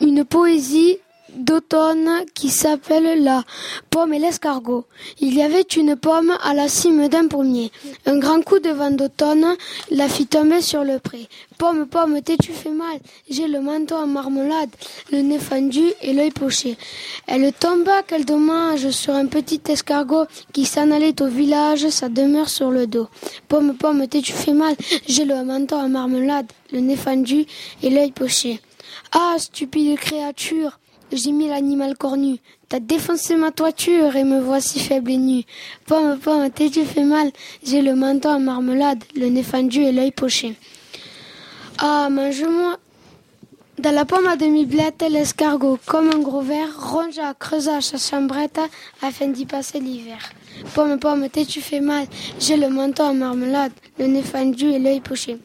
[0.00, 0.98] une poésie
[1.34, 3.44] d'automne qui s'appelle la
[3.90, 4.84] pomme et l'escargot.
[5.20, 7.70] Il y avait une pomme à la cime d'un pommier.
[8.06, 9.56] Un grand coup de vent d'automne
[9.90, 11.28] la fit tomber sur le pré.
[11.58, 12.98] Pomme, pomme, t'es-tu fait mal?
[13.28, 14.70] J'ai le manteau en marmelade,
[15.10, 16.76] le nez fendu et l'œil poché.
[17.26, 22.48] Elle tomba, quel dommage, sur un petit escargot qui s'en allait au village, sa demeure
[22.48, 23.08] sur le dos.
[23.48, 24.74] Pomme, pomme, t'es-tu fait mal?
[25.06, 27.44] J'ai le manteau en marmelade, le nez fendu
[27.82, 28.60] et l'œil poché.
[29.12, 30.78] Ah, stupide créature
[31.32, 32.38] mis l'animal cornu.
[32.68, 35.42] T'as défoncé ma toiture et me voici faible et nu.
[35.86, 37.30] Pomme, pomme, t'es-tu fait mal
[37.64, 40.54] J'ai le menton en marmelade, le nez fendu et l'œil poché.
[41.78, 42.76] Ah, mange-moi.
[43.78, 48.60] Dans la pomme à demi-blette, l'escargot, comme un gros verre, rongea, creusa sa chambrette
[49.00, 50.18] afin d'y passer l'hiver.
[50.74, 52.06] Pomme, pomme, t'es-tu fait mal?
[52.40, 55.38] J'ai le menton en marmelade, le nez fendu et l'œil poché.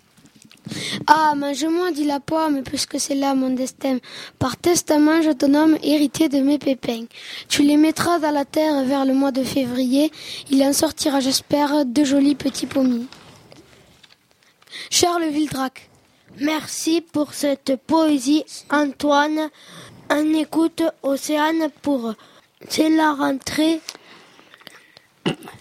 [1.07, 3.97] Ah, mange-moi, dit la pomme, puisque c'est là mon destin.
[4.39, 7.05] Par testament, je te nomme héritier de mes pépins.
[7.49, 10.11] Tu les mettras dans la terre vers le mois de février.
[10.49, 13.07] Il en sortira, j'espère, de jolis petits pommiers.
[14.89, 15.89] Charles Vildrac.
[16.39, 19.49] Merci pour cette poésie, Antoine.
[20.09, 22.13] On écoute Océane pour
[22.69, 23.81] C'est la rentrée.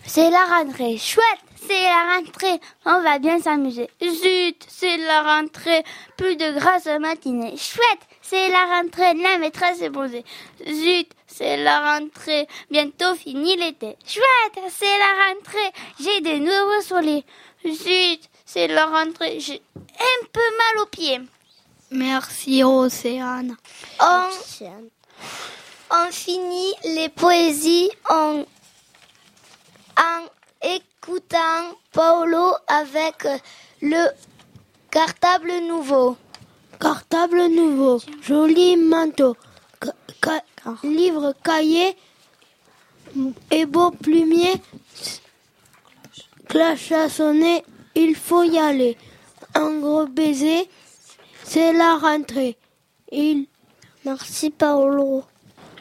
[0.07, 0.97] C'est la rentrée.
[0.97, 2.61] Chouette, c'est la rentrée.
[2.85, 3.89] On va bien s'amuser.
[4.03, 5.85] Zut, c'est la rentrée.
[6.17, 7.57] Plus de grâce matinée.
[7.57, 9.15] Chouette, c'est la rentrée.
[9.15, 10.25] La maîtresse est posée.
[10.67, 12.47] Zut, c'est la rentrée.
[12.71, 13.97] Bientôt fini l'été.
[14.07, 15.73] Chouette, c'est la rentrée.
[16.01, 17.25] J'ai des nouveaux souliers.
[17.67, 19.41] Zut, c'est la rentrée.
[19.41, 21.21] J'ai un peu mal aux pieds.
[21.91, 23.57] Merci Océane.
[24.01, 24.29] On,
[25.91, 28.45] on finit les poésies en,
[29.99, 30.27] en
[31.07, 33.27] écoutant Paolo avec
[33.81, 34.07] le
[34.91, 36.17] cartable nouveau.
[36.79, 39.37] Cartable nouveau, joli manteau,
[39.83, 39.95] ca-
[40.25, 41.97] ca- livre, cahier
[43.51, 44.55] et beau plumier.
[46.49, 48.97] Cloche à sonner, il faut y aller.
[49.55, 50.69] Un gros baiser,
[51.45, 52.57] c'est la rentrée.
[53.11, 53.47] Il...
[54.05, 55.25] Merci Paolo.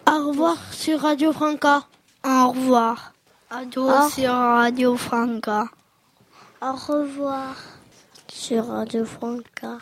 [0.08, 1.88] Au revoir sur Radio Franca.
[2.24, 3.11] Au revoir.
[3.52, 5.66] Adieu Au- sur Radio Franca.
[6.62, 7.56] Au revoir
[8.32, 9.78] sur Radio Franca.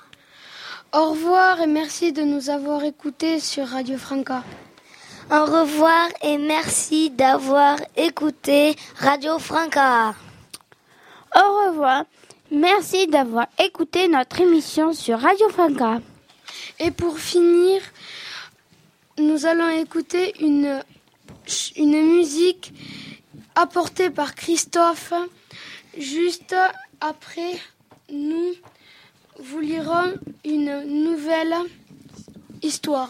[0.94, 4.44] Au revoir et merci de nous avoir écoutés sur Radio Franca.
[5.32, 10.16] Au revoir et merci d'avoir écouté Radio Franca.
[11.36, 12.06] Au revoir.
[12.52, 16.00] Merci d'avoir écouté notre émission sur Radio Franca.
[16.80, 17.82] Et pour finir,
[19.20, 20.82] nous allons écouter une,
[21.76, 22.74] une musique
[23.60, 25.14] apporté par Christophe.
[25.98, 26.56] Juste
[27.02, 27.60] après,
[28.10, 28.54] nous
[29.40, 30.14] vous lirons
[30.46, 31.56] une nouvelle
[32.62, 33.10] histoire.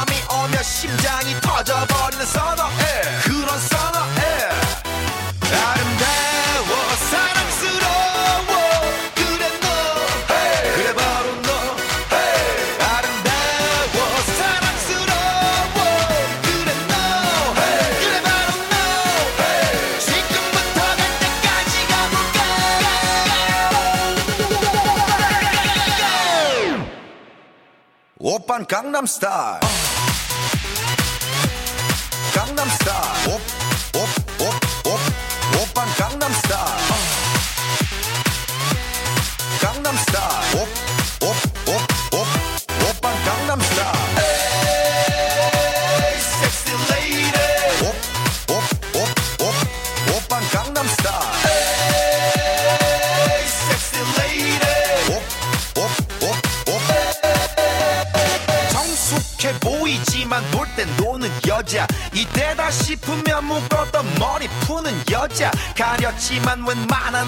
[29.11, 29.80] star.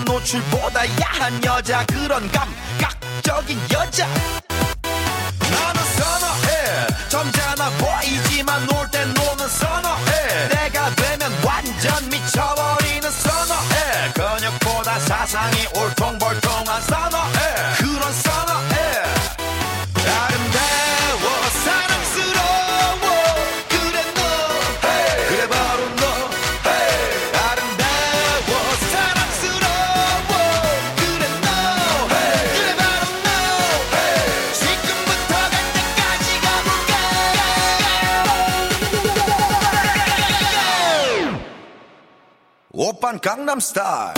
[0.01, 1.85] 노출보다 야한 여자.
[1.85, 4.07] 그런 감각적인 여자
[43.02, 44.14] 오빤 강남스타일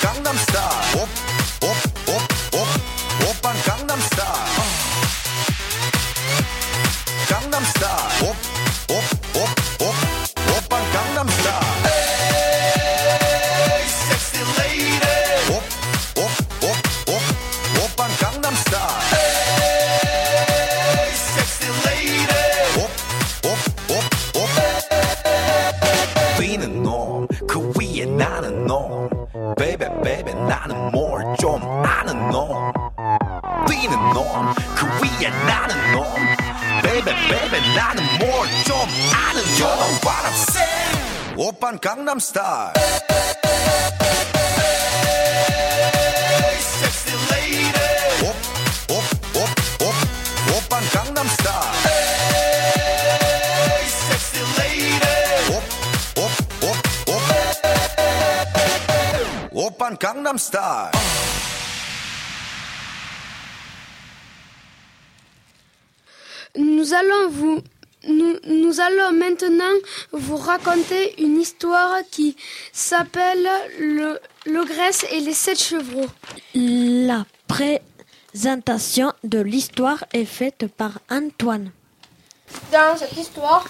[0.00, 2.25] 강남스타일 옵옵옵
[42.07, 42.71] Gangnam Style.
[59.99, 60.37] Gangnam
[66.55, 67.61] Nous allons vous
[68.07, 69.73] nous, nous allons maintenant
[70.11, 72.35] vous raconter une histoire qui
[72.71, 73.47] s'appelle
[73.79, 76.07] le, le Grèce et les sept chevreaux.
[76.55, 81.71] La présentation de l'histoire est faite par Antoine.
[82.71, 83.65] Dans cette histoire,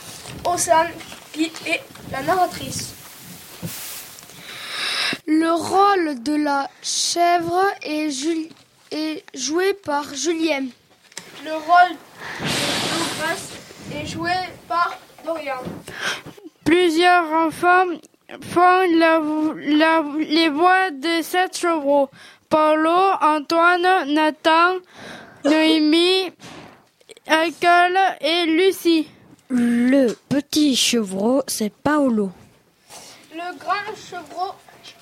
[0.46, 0.92] Océane
[1.34, 1.82] qui est
[2.12, 2.94] la narratrice.
[5.26, 8.10] Le rôle de la chèvre est,
[8.92, 10.66] est joué par Julien.
[11.44, 11.98] Le rôle
[12.40, 14.32] de Lucas est joué
[14.68, 14.98] par.
[16.64, 17.86] Plusieurs enfants
[18.42, 19.22] font la,
[19.56, 22.10] la- les voix de sept chevreaux.
[22.50, 24.78] Paulo, Antoine, Nathan,
[25.44, 26.32] Noémie,
[27.28, 29.08] Michael et Lucie.
[29.50, 32.32] Le petit chevreau, c'est Paolo.
[33.34, 34.54] Le grand chevreau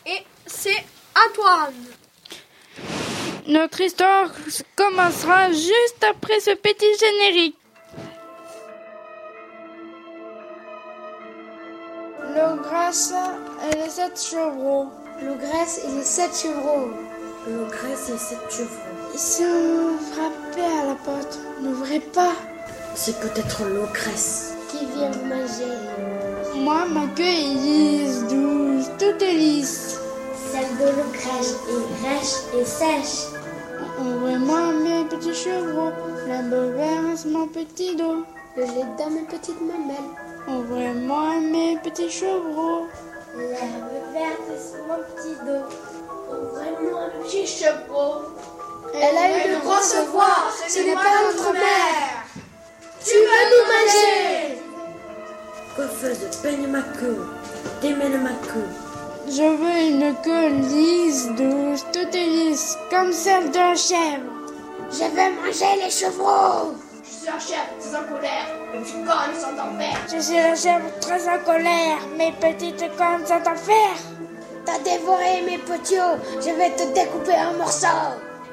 [0.05, 0.84] et c'est
[1.28, 1.73] Antoine.
[3.47, 4.30] Notre histoire
[4.76, 7.57] commencera juste après ce petit générique.
[12.46, 13.12] Le Grèce
[13.72, 14.86] et les sept chevreaux.
[15.20, 16.89] Le Grèce et les sept chevreaux.
[17.48, 19.16] Le Grèce et sept chevreaux.
[19.16, 22.34] Si on frappait à la porte, n'ouvrez pas.
[22.93, 24.54] C'est peut-être le Grèce.
[24.70, 25.74] Qui vient vous manger?
[26.56, 30.00] Moi, ma queue est lisse, douce, tout est lisse.
[30.52, 33.26] Celle de l'Ukraine est rêche et sèche.
[34.00, 35.93] Ouvrez-moi mes petits chevreaux,
[36.28, 38.24] la verse mon petit dos.
[38.56, 40.24] Le lait dans mes petites mamelles.
[40.48, 42.88] Ouvrez-moi mes petits chevreaux.
[43.36, 45.66] L'herbe verte sur mon petit dos.
[46.30, 48.26] Ouvrez-moi le petit chapeau.
[48.93, 52.26] Elle a une grosse voix, ce n'est pas notre mère.
[53.04, 54.62] Tu veux nous manger
[55.76, 57.26] Coiffeuse, peigne ma queue.
[57.82, 58.70] Démêle ma queue.
[59.28, 64.32] Je veux une queue lisse, douce, tout est lisse, comme celle d'un chèvre.
[64.91, 66.76] Je vais manger les chevreaux.
[67.26, 68.45] Je suis un chef très en colère.
[68.71, 69.97] Les petits cornes sont en fer.
[70.13, 73.95] Je suis un chèvre très en colère, mes petites cornes sont en fer.
[74.63, 77.88] T'as dévoré mes os, je vais te découper en morceaux.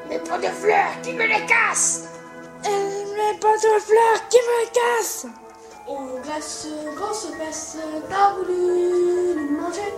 [0.09, 2.05] Mes pots de fleurs qui me les cassent.
[2.65, 5.27] Et mes potes de fleurs qui me cassent.
[5.87, 7.77] Oh, glace, grosse fesse,
[8.09, 9.93] t'as voulu nous manger.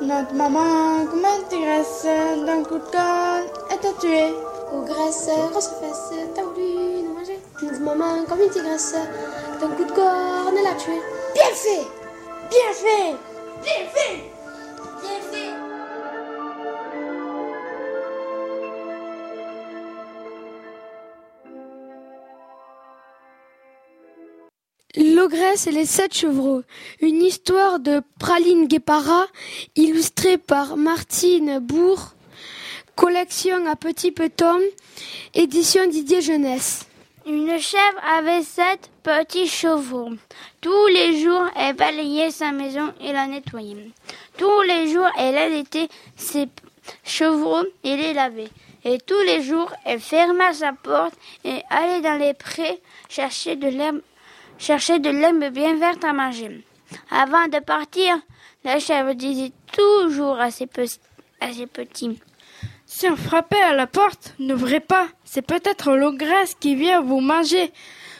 [0.00, 2.06] Notre maman, comme une tigresse,
[2.46, 4.32] d'un coup de corne, est à tuer.
[4.72, 6.55] Aux graisses, grosse fesse, t'as voulu
[7.62, 7.72] manger.
[7.72, 8.94] Notre maman, comme une tigresse,
[9.60, 11.00] d'un coup de corne, retourner la tuer.
[11.34, 11.86] Bien fait
[12.50, 13.16] Bien fait
[13.62, 14.24] Bien fait
[15.02, 15.52] Bien fait
[25.14, 26.62] L'ogresse et les sept chevreaux.
[27.00, 29.26] Une histoire de Praline Guépara,
[29.74, 32.14] illustrée par Martine Bourg.
[32.94, 34.58] Collection à Petit Peton,
[35.34, 36.86] édition Didier Jeunesse.
[37.28, 40.10] Une chèvre avait sept petits chevaux.
[40.60, 43.90] Tous les jours, elle balayait sa maison et la nettoyait.
[44.38, 46.48] Tous les jours, elle allaitait ses
[47.02, 48.50] chevaux et les lavait.
[48.84, 51.14] Et tous les jours, elle ferma sa porte
[51.44, 54.02] et allait dans les prés chercher de l'herbe,
[54.58, 56.64] chercher de l'herbe bien verte à manger.
[57.10, 58.16] Avant de partir,
[58.62, 60.68] la chèvre disait toujours à ses,
[61.40, 62.20] à ses petits
[62.98, 65.06] Si on frappait à la porte, n'ouvrez pas.
[65.22, 67.70] C'est peut-être l'ogresse qui vient vous manger.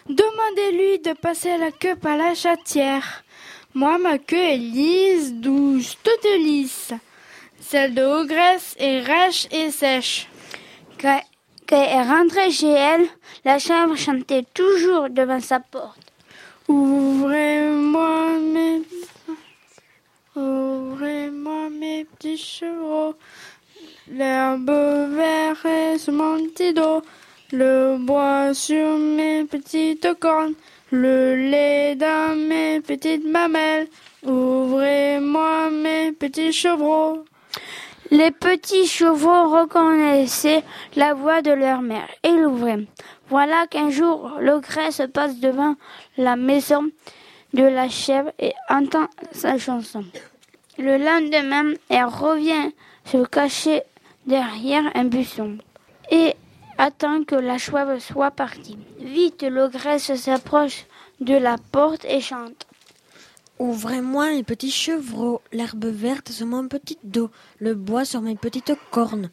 [0.07, 3.25] Demandez-lui de passer la queue par la chatière.
[3.73, 6.93] Moi, ma queue est lisse, douce, toute lisse.
[7.59, 10.29] Celle de ogresse est rêche et sèche.
[11.01, 11.23] Quand,
[11.67, 13.07] quand elle rentrait chez elle,
[13.47, 16.13] la chèvre chantait toujours devant sa porte.
[16.69, 18.83] Ouvrez-moi mes...
[20.37, 23.15] Ouvrez-moi mes petits chevaux.
[24.09, 27.03] L'herbe verte est sur mon petit dos.
[27.51, 30.55] Le bois sur mes petites cornes.
[30.93, 33.89] Le lait dans mes petites mamelles.
[34.25, 37.25] Ouvrez-moi mes petits chevreaux.
[38.13, 40.63] Les petits chevaux reconnaissaient
[40.95, 42.87] la voix de leur mère et l'ouvraient.
[43.29, 45.75] Voilà qu'un jour, l'ogresse passe devant
[46.17, 46.85] la maison
[47.55, 50.05] de la chèvre et entend sa chanson.
[50.79, 52.71] Le lendemain, elle revient
[53.05, 53.83] se cacher
[54.27, 55.59] derrière un buisson
[56.11, 56.35] et
[56.79, 58.79] attend que la chèvre soit partie.
[59.01, 60.87] Vite, l'ogresse s'approche
[61.21, 62.67] de la porte et chante.
[63.59, 68.73] Ouvrez-moi les petits chevreaux, l'herbe verte sur mon petit dos, le bois sur mes petites
[68.91, 69.31] cornes,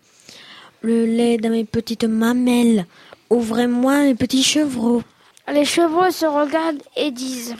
[0.81, 2.85] le lait dans mes petites mamelles.
[3.29, 5.03] Ouvrez-moi les petits chevreaux.
[5.51, 7.55] Les chevaux se regardent et disent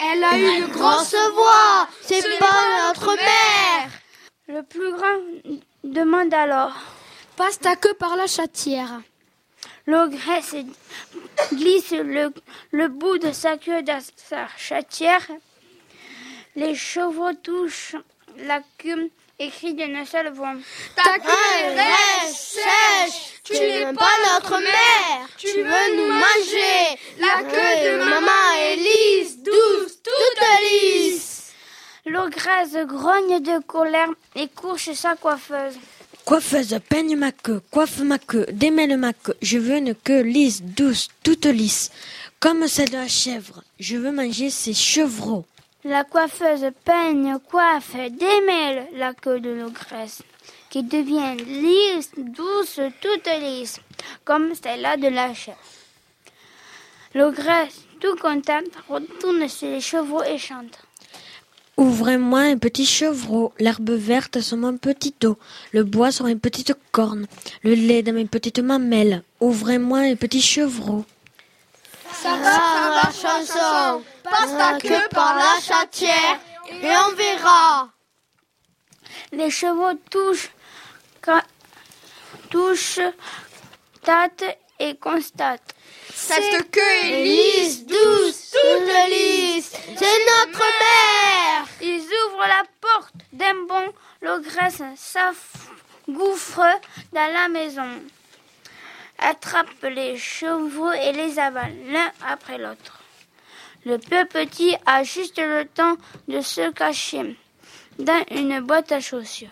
[0.00, 3.88] Elle a une grosse voix C'est pas notre mère
[4.48, 6.74] Le plus grand demande alors.
[7.36, 9.00] Passe ta queue par la chatière.
[9.86, 10.56] L'ogresse
[11.52, 12.32] glisse le,
[12.72, 15.26] le bout de sa queue dans sa chatière.
[16.56, 17.96] Les chevaux touchent
[18.36, 20.54] la queue et crient d'une seule voix.
[20.96, 23.40] Ta queue est sèche.
[23.44, 25.28] Tu n'es pas notre mère.
[25.36, 26.98] Tu veux nous manger.
[27.20, 31.37] La queue de maman est lisse, douce, toute lisse
[32.10, 35.78] L'ogresse grogne de colère et couche sa coiffeuse.
[36.24, 39.36] Coiffeuse, peigne ma queue, coiffe ma queue, démêle ma queue.
[39.42, 41.90] Je veux une queue lisse, douce, toute lisse,
[42.40, 43.62] comme celle de la chèvre.
[43.78, 45.44] Je veux manger ces chevreaux.
[45.84, 50.22] La coiffeuse peigne, coiffe, démêle la queue de l'ogresse,
[50.70, 53.80] qui devient lisse, douce, toute lisse,
[54.24, 55.58] comme celle-là de la chèvre.
[57.14, 60.87] L'ogresse, tout contente, retourne chez les chevaux et chante.
[61.78, 65.38] Ouvrez-moi un petit chevreau, l'herbe verte sur mon petit dos,
[65.72, 67.28] le bois sur mes petites cornes,
[67.62, 69.22] le lait dans mes petites mamelles.
[69.38, 71.04] Ouvrez-moi un petit chevreau.
[72.12, 77.88] Ça va la chanson Passe ta queue par la chatière et on verra
[79.30, 80.50] Les chevaux touchent,
[82.50, 83.00] touchent,
[84.02, 85.76] tâtent et constatent.
[86.14, 91.66] Cette queue est lisse, douce, toute lisse C'est notre mère.
[91.80, 93.92] Ils ouvrent la porte d'un bond,
[94.22, 96.80] l'ogresse s'engouffre
[97.12, 97.88] dans la maison,
[99.18, 103.02] attrape les chevaux et les avale l'un après l'autre.
[103.84, 105.96] Le plus petit a juste le temps
[106.26, 107.36] de se cacher
[107.98, 109.48] dans une boîte à chaussures.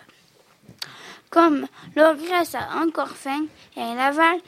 [1.29, 3.45] Comme l'ogresse a encore faim,
[3.75, 4.39] elle avale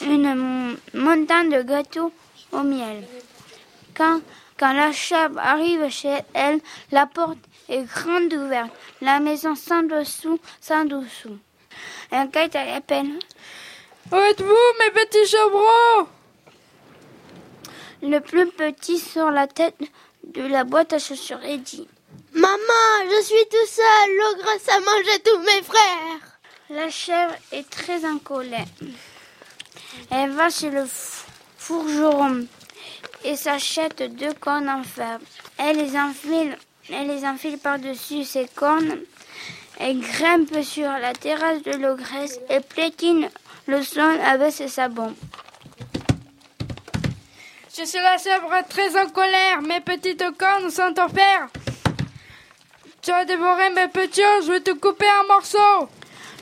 [0.00, 2.12] une mon- montagne de gâteaux
[2.52, 3.04] au miel.
[3.96, 4.20] Quand,
[4.58, 6.60] quand la chèvre arrive chez elle,
[6.92, 7.38] la porte
[7.68, 8.70] est grande ouverte,
[9.00, 11.38] la maison sans dessous, sans dessous.
[12.12, 13.18] Un kite appelle.
[14.10, 16.08] Où êtes-vous, mes petits chevreaux?
[18.02, 19.76] Le plus petit sur la tête
[20.24, 21.86] de la boîte à chaussures et dit
[22.32, 26.38] Maman, je suis tout seul, l'ogresse a mangé tous mes frères
[26.70, 28.66] La chèvre est très en colère.
[30.10, 30.84] Elle va chez le
[31.58, 32.46] fourgeron
[33.24, 35.18] et s'achète deux cornes en fer.
[35.58, 36.56] Elle les enfile,
[36.90, 38.98] elle les enfile par-dessus ses cornes.
[39.78, 43.28] Elle grimpe sur la terrasse de l'ogresse et plétine
[43.66, 45.12] le sol avec ses sabots.
[47.78, 49.62] Je suis la chèvre très en colère.
[49.62, 51.48] Mes petites cornes sont en fer.
[53.02, 55.88] Tu as dévoré mes petits œufs, je vais te couper en morceaux.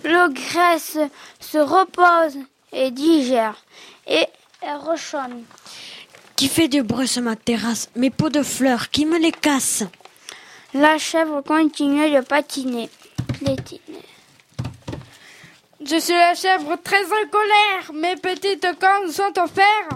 [0.04, 0.98] L'ogresse
[1.38, 2.38] se repose
[2.76, 3.56] et digère.
[4.06, 4.26] Et
[4.60, 5.44] elle rechonne.
[6.36, 9.84] Qui fait du bruit sur ma terrasse Mes pots de fleurs, qui me les casse?
[10.74, 12.90] La chèvre continue de patiner.
[13.38, 14.04] Plétiner.
[15.84, 17.92] Je suis la chèvre très en colère.
[17.94, 19.88] Mes petites cornes sont en fer.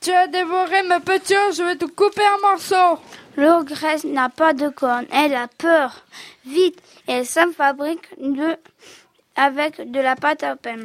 [0.00, 3.00] Tu as dévoré mes petits œufs, je vais te couper en morceaux.
[3.36, 6.04] L'ogresse n'a pas de cornes, elle a peur.
[6.44, 8.56] Vite, elle s'en fabrique de,
[9.36, 10.78] avec de la pâte à pain.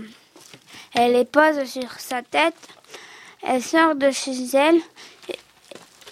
[0.98, 2.56] Elle les pose sur sa tête,
[3.44, 4.80] elle sort de chez elle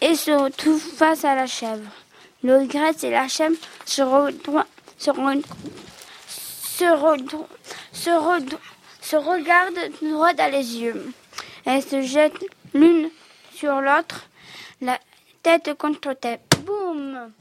[0.01, 1.89] et, se retrouve face à la chèvre.
[2.43, 3.55] L'ogresse et la chèvre
[3.85, 4.01] se,
[9.15, 11.13] regardent droit dans les yeux.
[11.63, 13.09] Elles se jettent l'une
[13.55, 14.27] sur l'autre,
[14.81, 14.99] la
[15.43, 16.41] tête contre tête.
[16.65, 17.31] Boum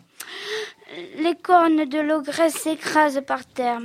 [1.19, 3.81] Les cornes de l'ogresse s'écrasent par terre.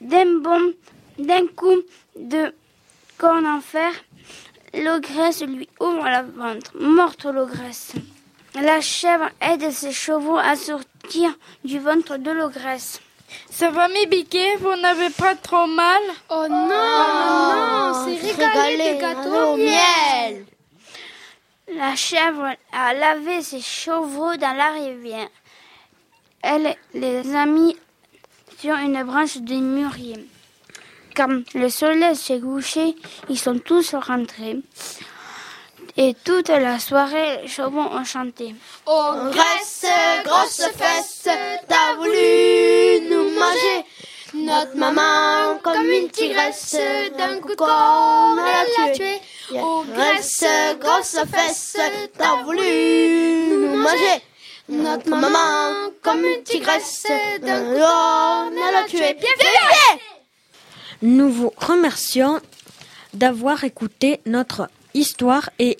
[0.00, 0.72] D'un bond,
[1.18, 1.82] d'un coup
[2.16, 2.54] de
[3.22, 3.92] corne en fer,
[4.74, 6.72] l'ogresse lui ouvre la ventre.
[6.74, 7.92] Morte l'ogresse.
[8.60, 11.30] La chèvre aide ses chevaux à sortir
[11.64, 13.00] du ventre de l'ogresse.
[13.48, 16.02] Ça va m'ébiquer, vous n'avez pas trop mal?
[16.30, 20.44] Oh non, non, c'est régalé de gâteau au miel.
[21.76, 25.28] La chèvre a lavé ses chevaux dans la rivière.
[26.42, 27.76] Elle les a mis
[28.58, 30.26] sur une branche de mûrier.
[31.14, 32.96] Quand le soleil s'est couché,
[33.28, 34.58] ils sont tous rentrés.
[35.96, 38.54] Et toute la soirée, les chevaux ont chanté.
[38.86, 39.84] Ogresse,
[40.24, 41.28] grosse fesse,
[41.68, 43.84] t'as voulu nous manger.
[44.34, 46.78] Notre maman, comme une tigresse,
[47.18, 49.20] d'un coup de corne, elle a tué.
[49.50, 50.44] Ogresse,
[50.80, 51.76] grosse fesse,
[52.16, 54.22] t'as voulu nous manger.
[54.70, 57.06] Notre maman, comme une tigresse,
[57.42, 59.12] d'un coup de corne, elle a tué.
[59.12, 60.01] Bien bien fait
[61.02, 62.40] Nous vous remercions
[63.12, 65.76] d'avoir écouté notre histoire et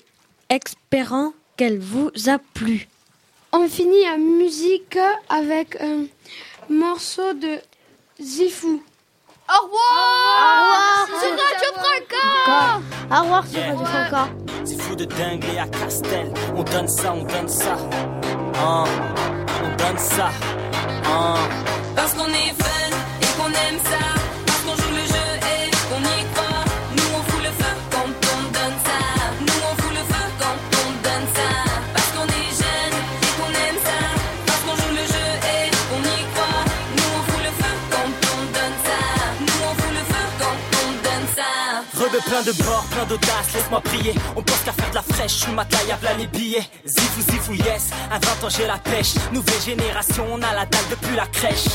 [0.49, 2.89] espérons qu'elle vous a plu.
[3.53, 4.97] On finit en musique
[5.29, 6.05] avec un
[6.69, 7.59] morceau de
[8.21, 8.83] Zifou.
[9.47, 9.79] Au revoir
[10.39, 11.21] Au revoir.
[11.21, 14.29] Sur Radio Franca Au revoir sur Radio Franca.
[14.65, 16.33] C'est fou de dingue et à Castel.
[16.55, 17.77] On donne ça, on donne ça.
[18.55, 18.83] Hein,
[19.63, 20.31] on donne ça.
[21.05, 21.35] Hein.
[21.95, 22.62] Parce qu'on est
[42.43, 44.13] plein de bord, plein d'audace, laisse-moi prier.
[44.35, 46.67] On pense qu'à faire de la fraîche, suis ma taille à plat les billets.
[46.85, 49.13] Zifou, zifou, yes, à 20 ans j'ai la pêche.
[49.31, 51.65] Nouvelle génération, on a la dalle depuis la crèche.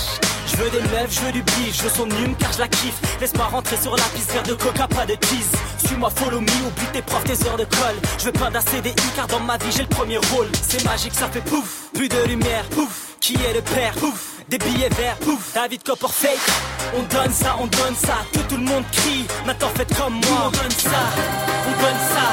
[0.47, 2.69] Je veux des meufs, je veux du bif, je veux son hume car je la
[2.69, 3.01] kiffe.
[3.21, 5.53] Laisse-moi rentrer sur la piste, verre de coca, pas de tease.
[5.87, 7.97] Suis-moi, follow me, oublie tes profs, tes heures de colle.
[8.19, 10.49] Je veux pas d'un CDI car dans ma vie j'ai le premier rôle.
[10.69, 13.17] C'est magique, ça fait pouf, plus de lumière, pouf.
[13.21, 14.38] Qui est le père, pouf.
[14.49, 16.39] Des billets verts, pouf, David Copper fake.
[16.97, 19.27] On donne ça, on donne ça, que tout le monde crie.
[19.45, 21.03] Maintenant faites comme moi, on donne ça,
[21.67, 22.27] on donne ça,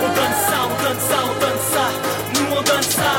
[0.00, 1.84] on donne ça, on donne ça, on donne ça.
[2.34, 3.12] Nous on donne ça,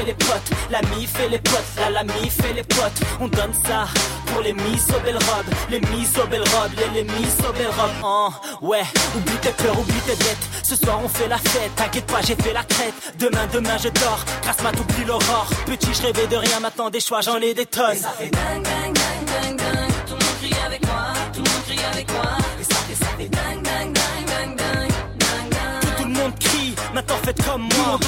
[0.00, 3.00] et les potes, la mif et les potes, la la mif et les potes.
[3.20, 3.86] On donne ça
[4.26, 7.52] pour les miss aux belles robes, les miss aux belles robes, les, les miss aux
[7.52, 7.90] belles robes.
[8.02, 8.28] Oh,
[8.62, 8.84] ouais,
[9.16, 10.46] oublie tes peurs, oublie tes dettes.
[10.62, 12.94] Ce soir on fait la fête, t'inquiète pas, j'ai fait la crête.
[13.18, 15.48] Demain, demain je dors, grâce ma t'oublie l'aurore.
[15.66, 17.92] Petit, je rêvais de rien, maintenant des choix, j'en ai des tonnes.
[17.92, 19.90] Et ça fait dingue, dingue, dingue, dingue, dingue.
[20.06, 22.30] Tout le monde crie avec moi, tout le monde crie avec moi.
[22.60, 25.80] Et ça fait, ça fait dingue, dingue, dingue, dingue, dingue, dingue, dingue.
[25.80, 27.98] Tout, tout le monde crie, maintenant faites comme moi.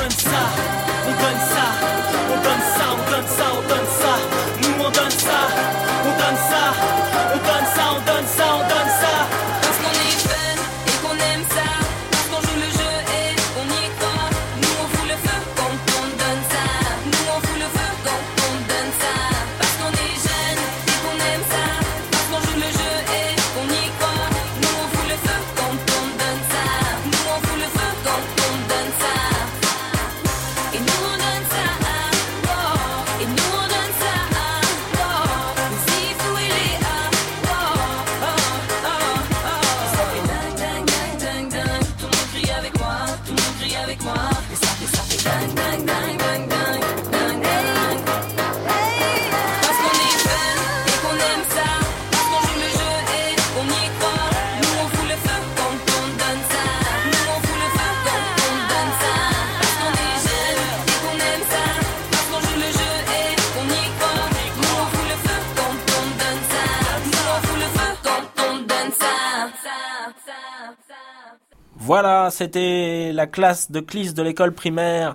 [71.88, 75.14] Voilà, c'était la classe de Clis de l'école primaire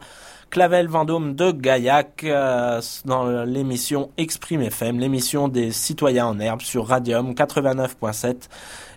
[0.49, 6.87] Clavel Vendôme de Gaillac euh, dans l'émission Exprime FM, l'émission des citoyens en herbe sur
[6.87, 8.49] Radium 89.7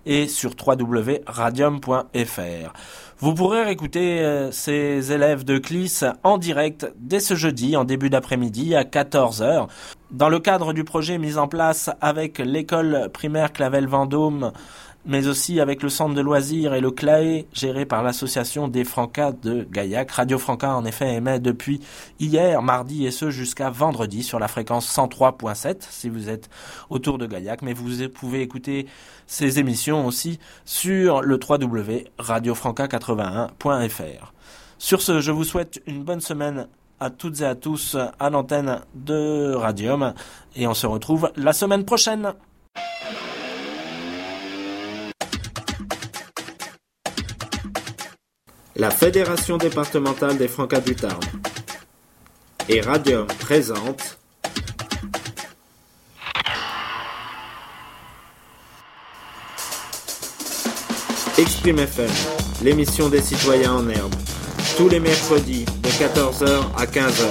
[0.07, 2.73] et sur www.radium.fr.
[3.19, 8.09] Vous pourrez réécouter euh, ces élèves de CLIS en direct dès ce jeudi en début
[8.09, 9.69] d'après-midi à 14h.
[10.13, 14.53] Dans le cadre du projet mis en place avec l'école primaire Clavel Vendôme,
[15.07, 19.33] mais aussi avec le centre de loisirs et le CLAE géré par l'association des Francas
[19.33, 20.11] de Gaillac.
[20.11, 21.81] Radio Franca en effet émet depuis
[22.19, 26.51] hier, mardi et ce jusqu'à vendredi sur la fréquence 103.7 si vous êtes
[26.91, 28.87] autour de Gaillac, mais vous pouvez écouter
[29.27, 34.33] ces émissions aussi sur le www.radiofranca81.fr.
[34.79, 36.67] Sur ce, je vous souhaite une bonne semaine
[37.01, 40.15] à toutes et à tous à l'antenne de Radium
[40.55, 42.33] et on se retrouve la semaine prochaine.
[48.79, 51.19] La Fédération départementale des Francas du Tarn
[52.69, 54.19] et Radium présente
[61.39, 62.11] Exprime FM,
[62.63, 64.15] l'émission des citoyens en herbe,
[64.77, 67.25] tous les mercredis de 14h à 15h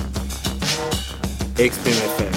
[1.59, 2.33] experimenting.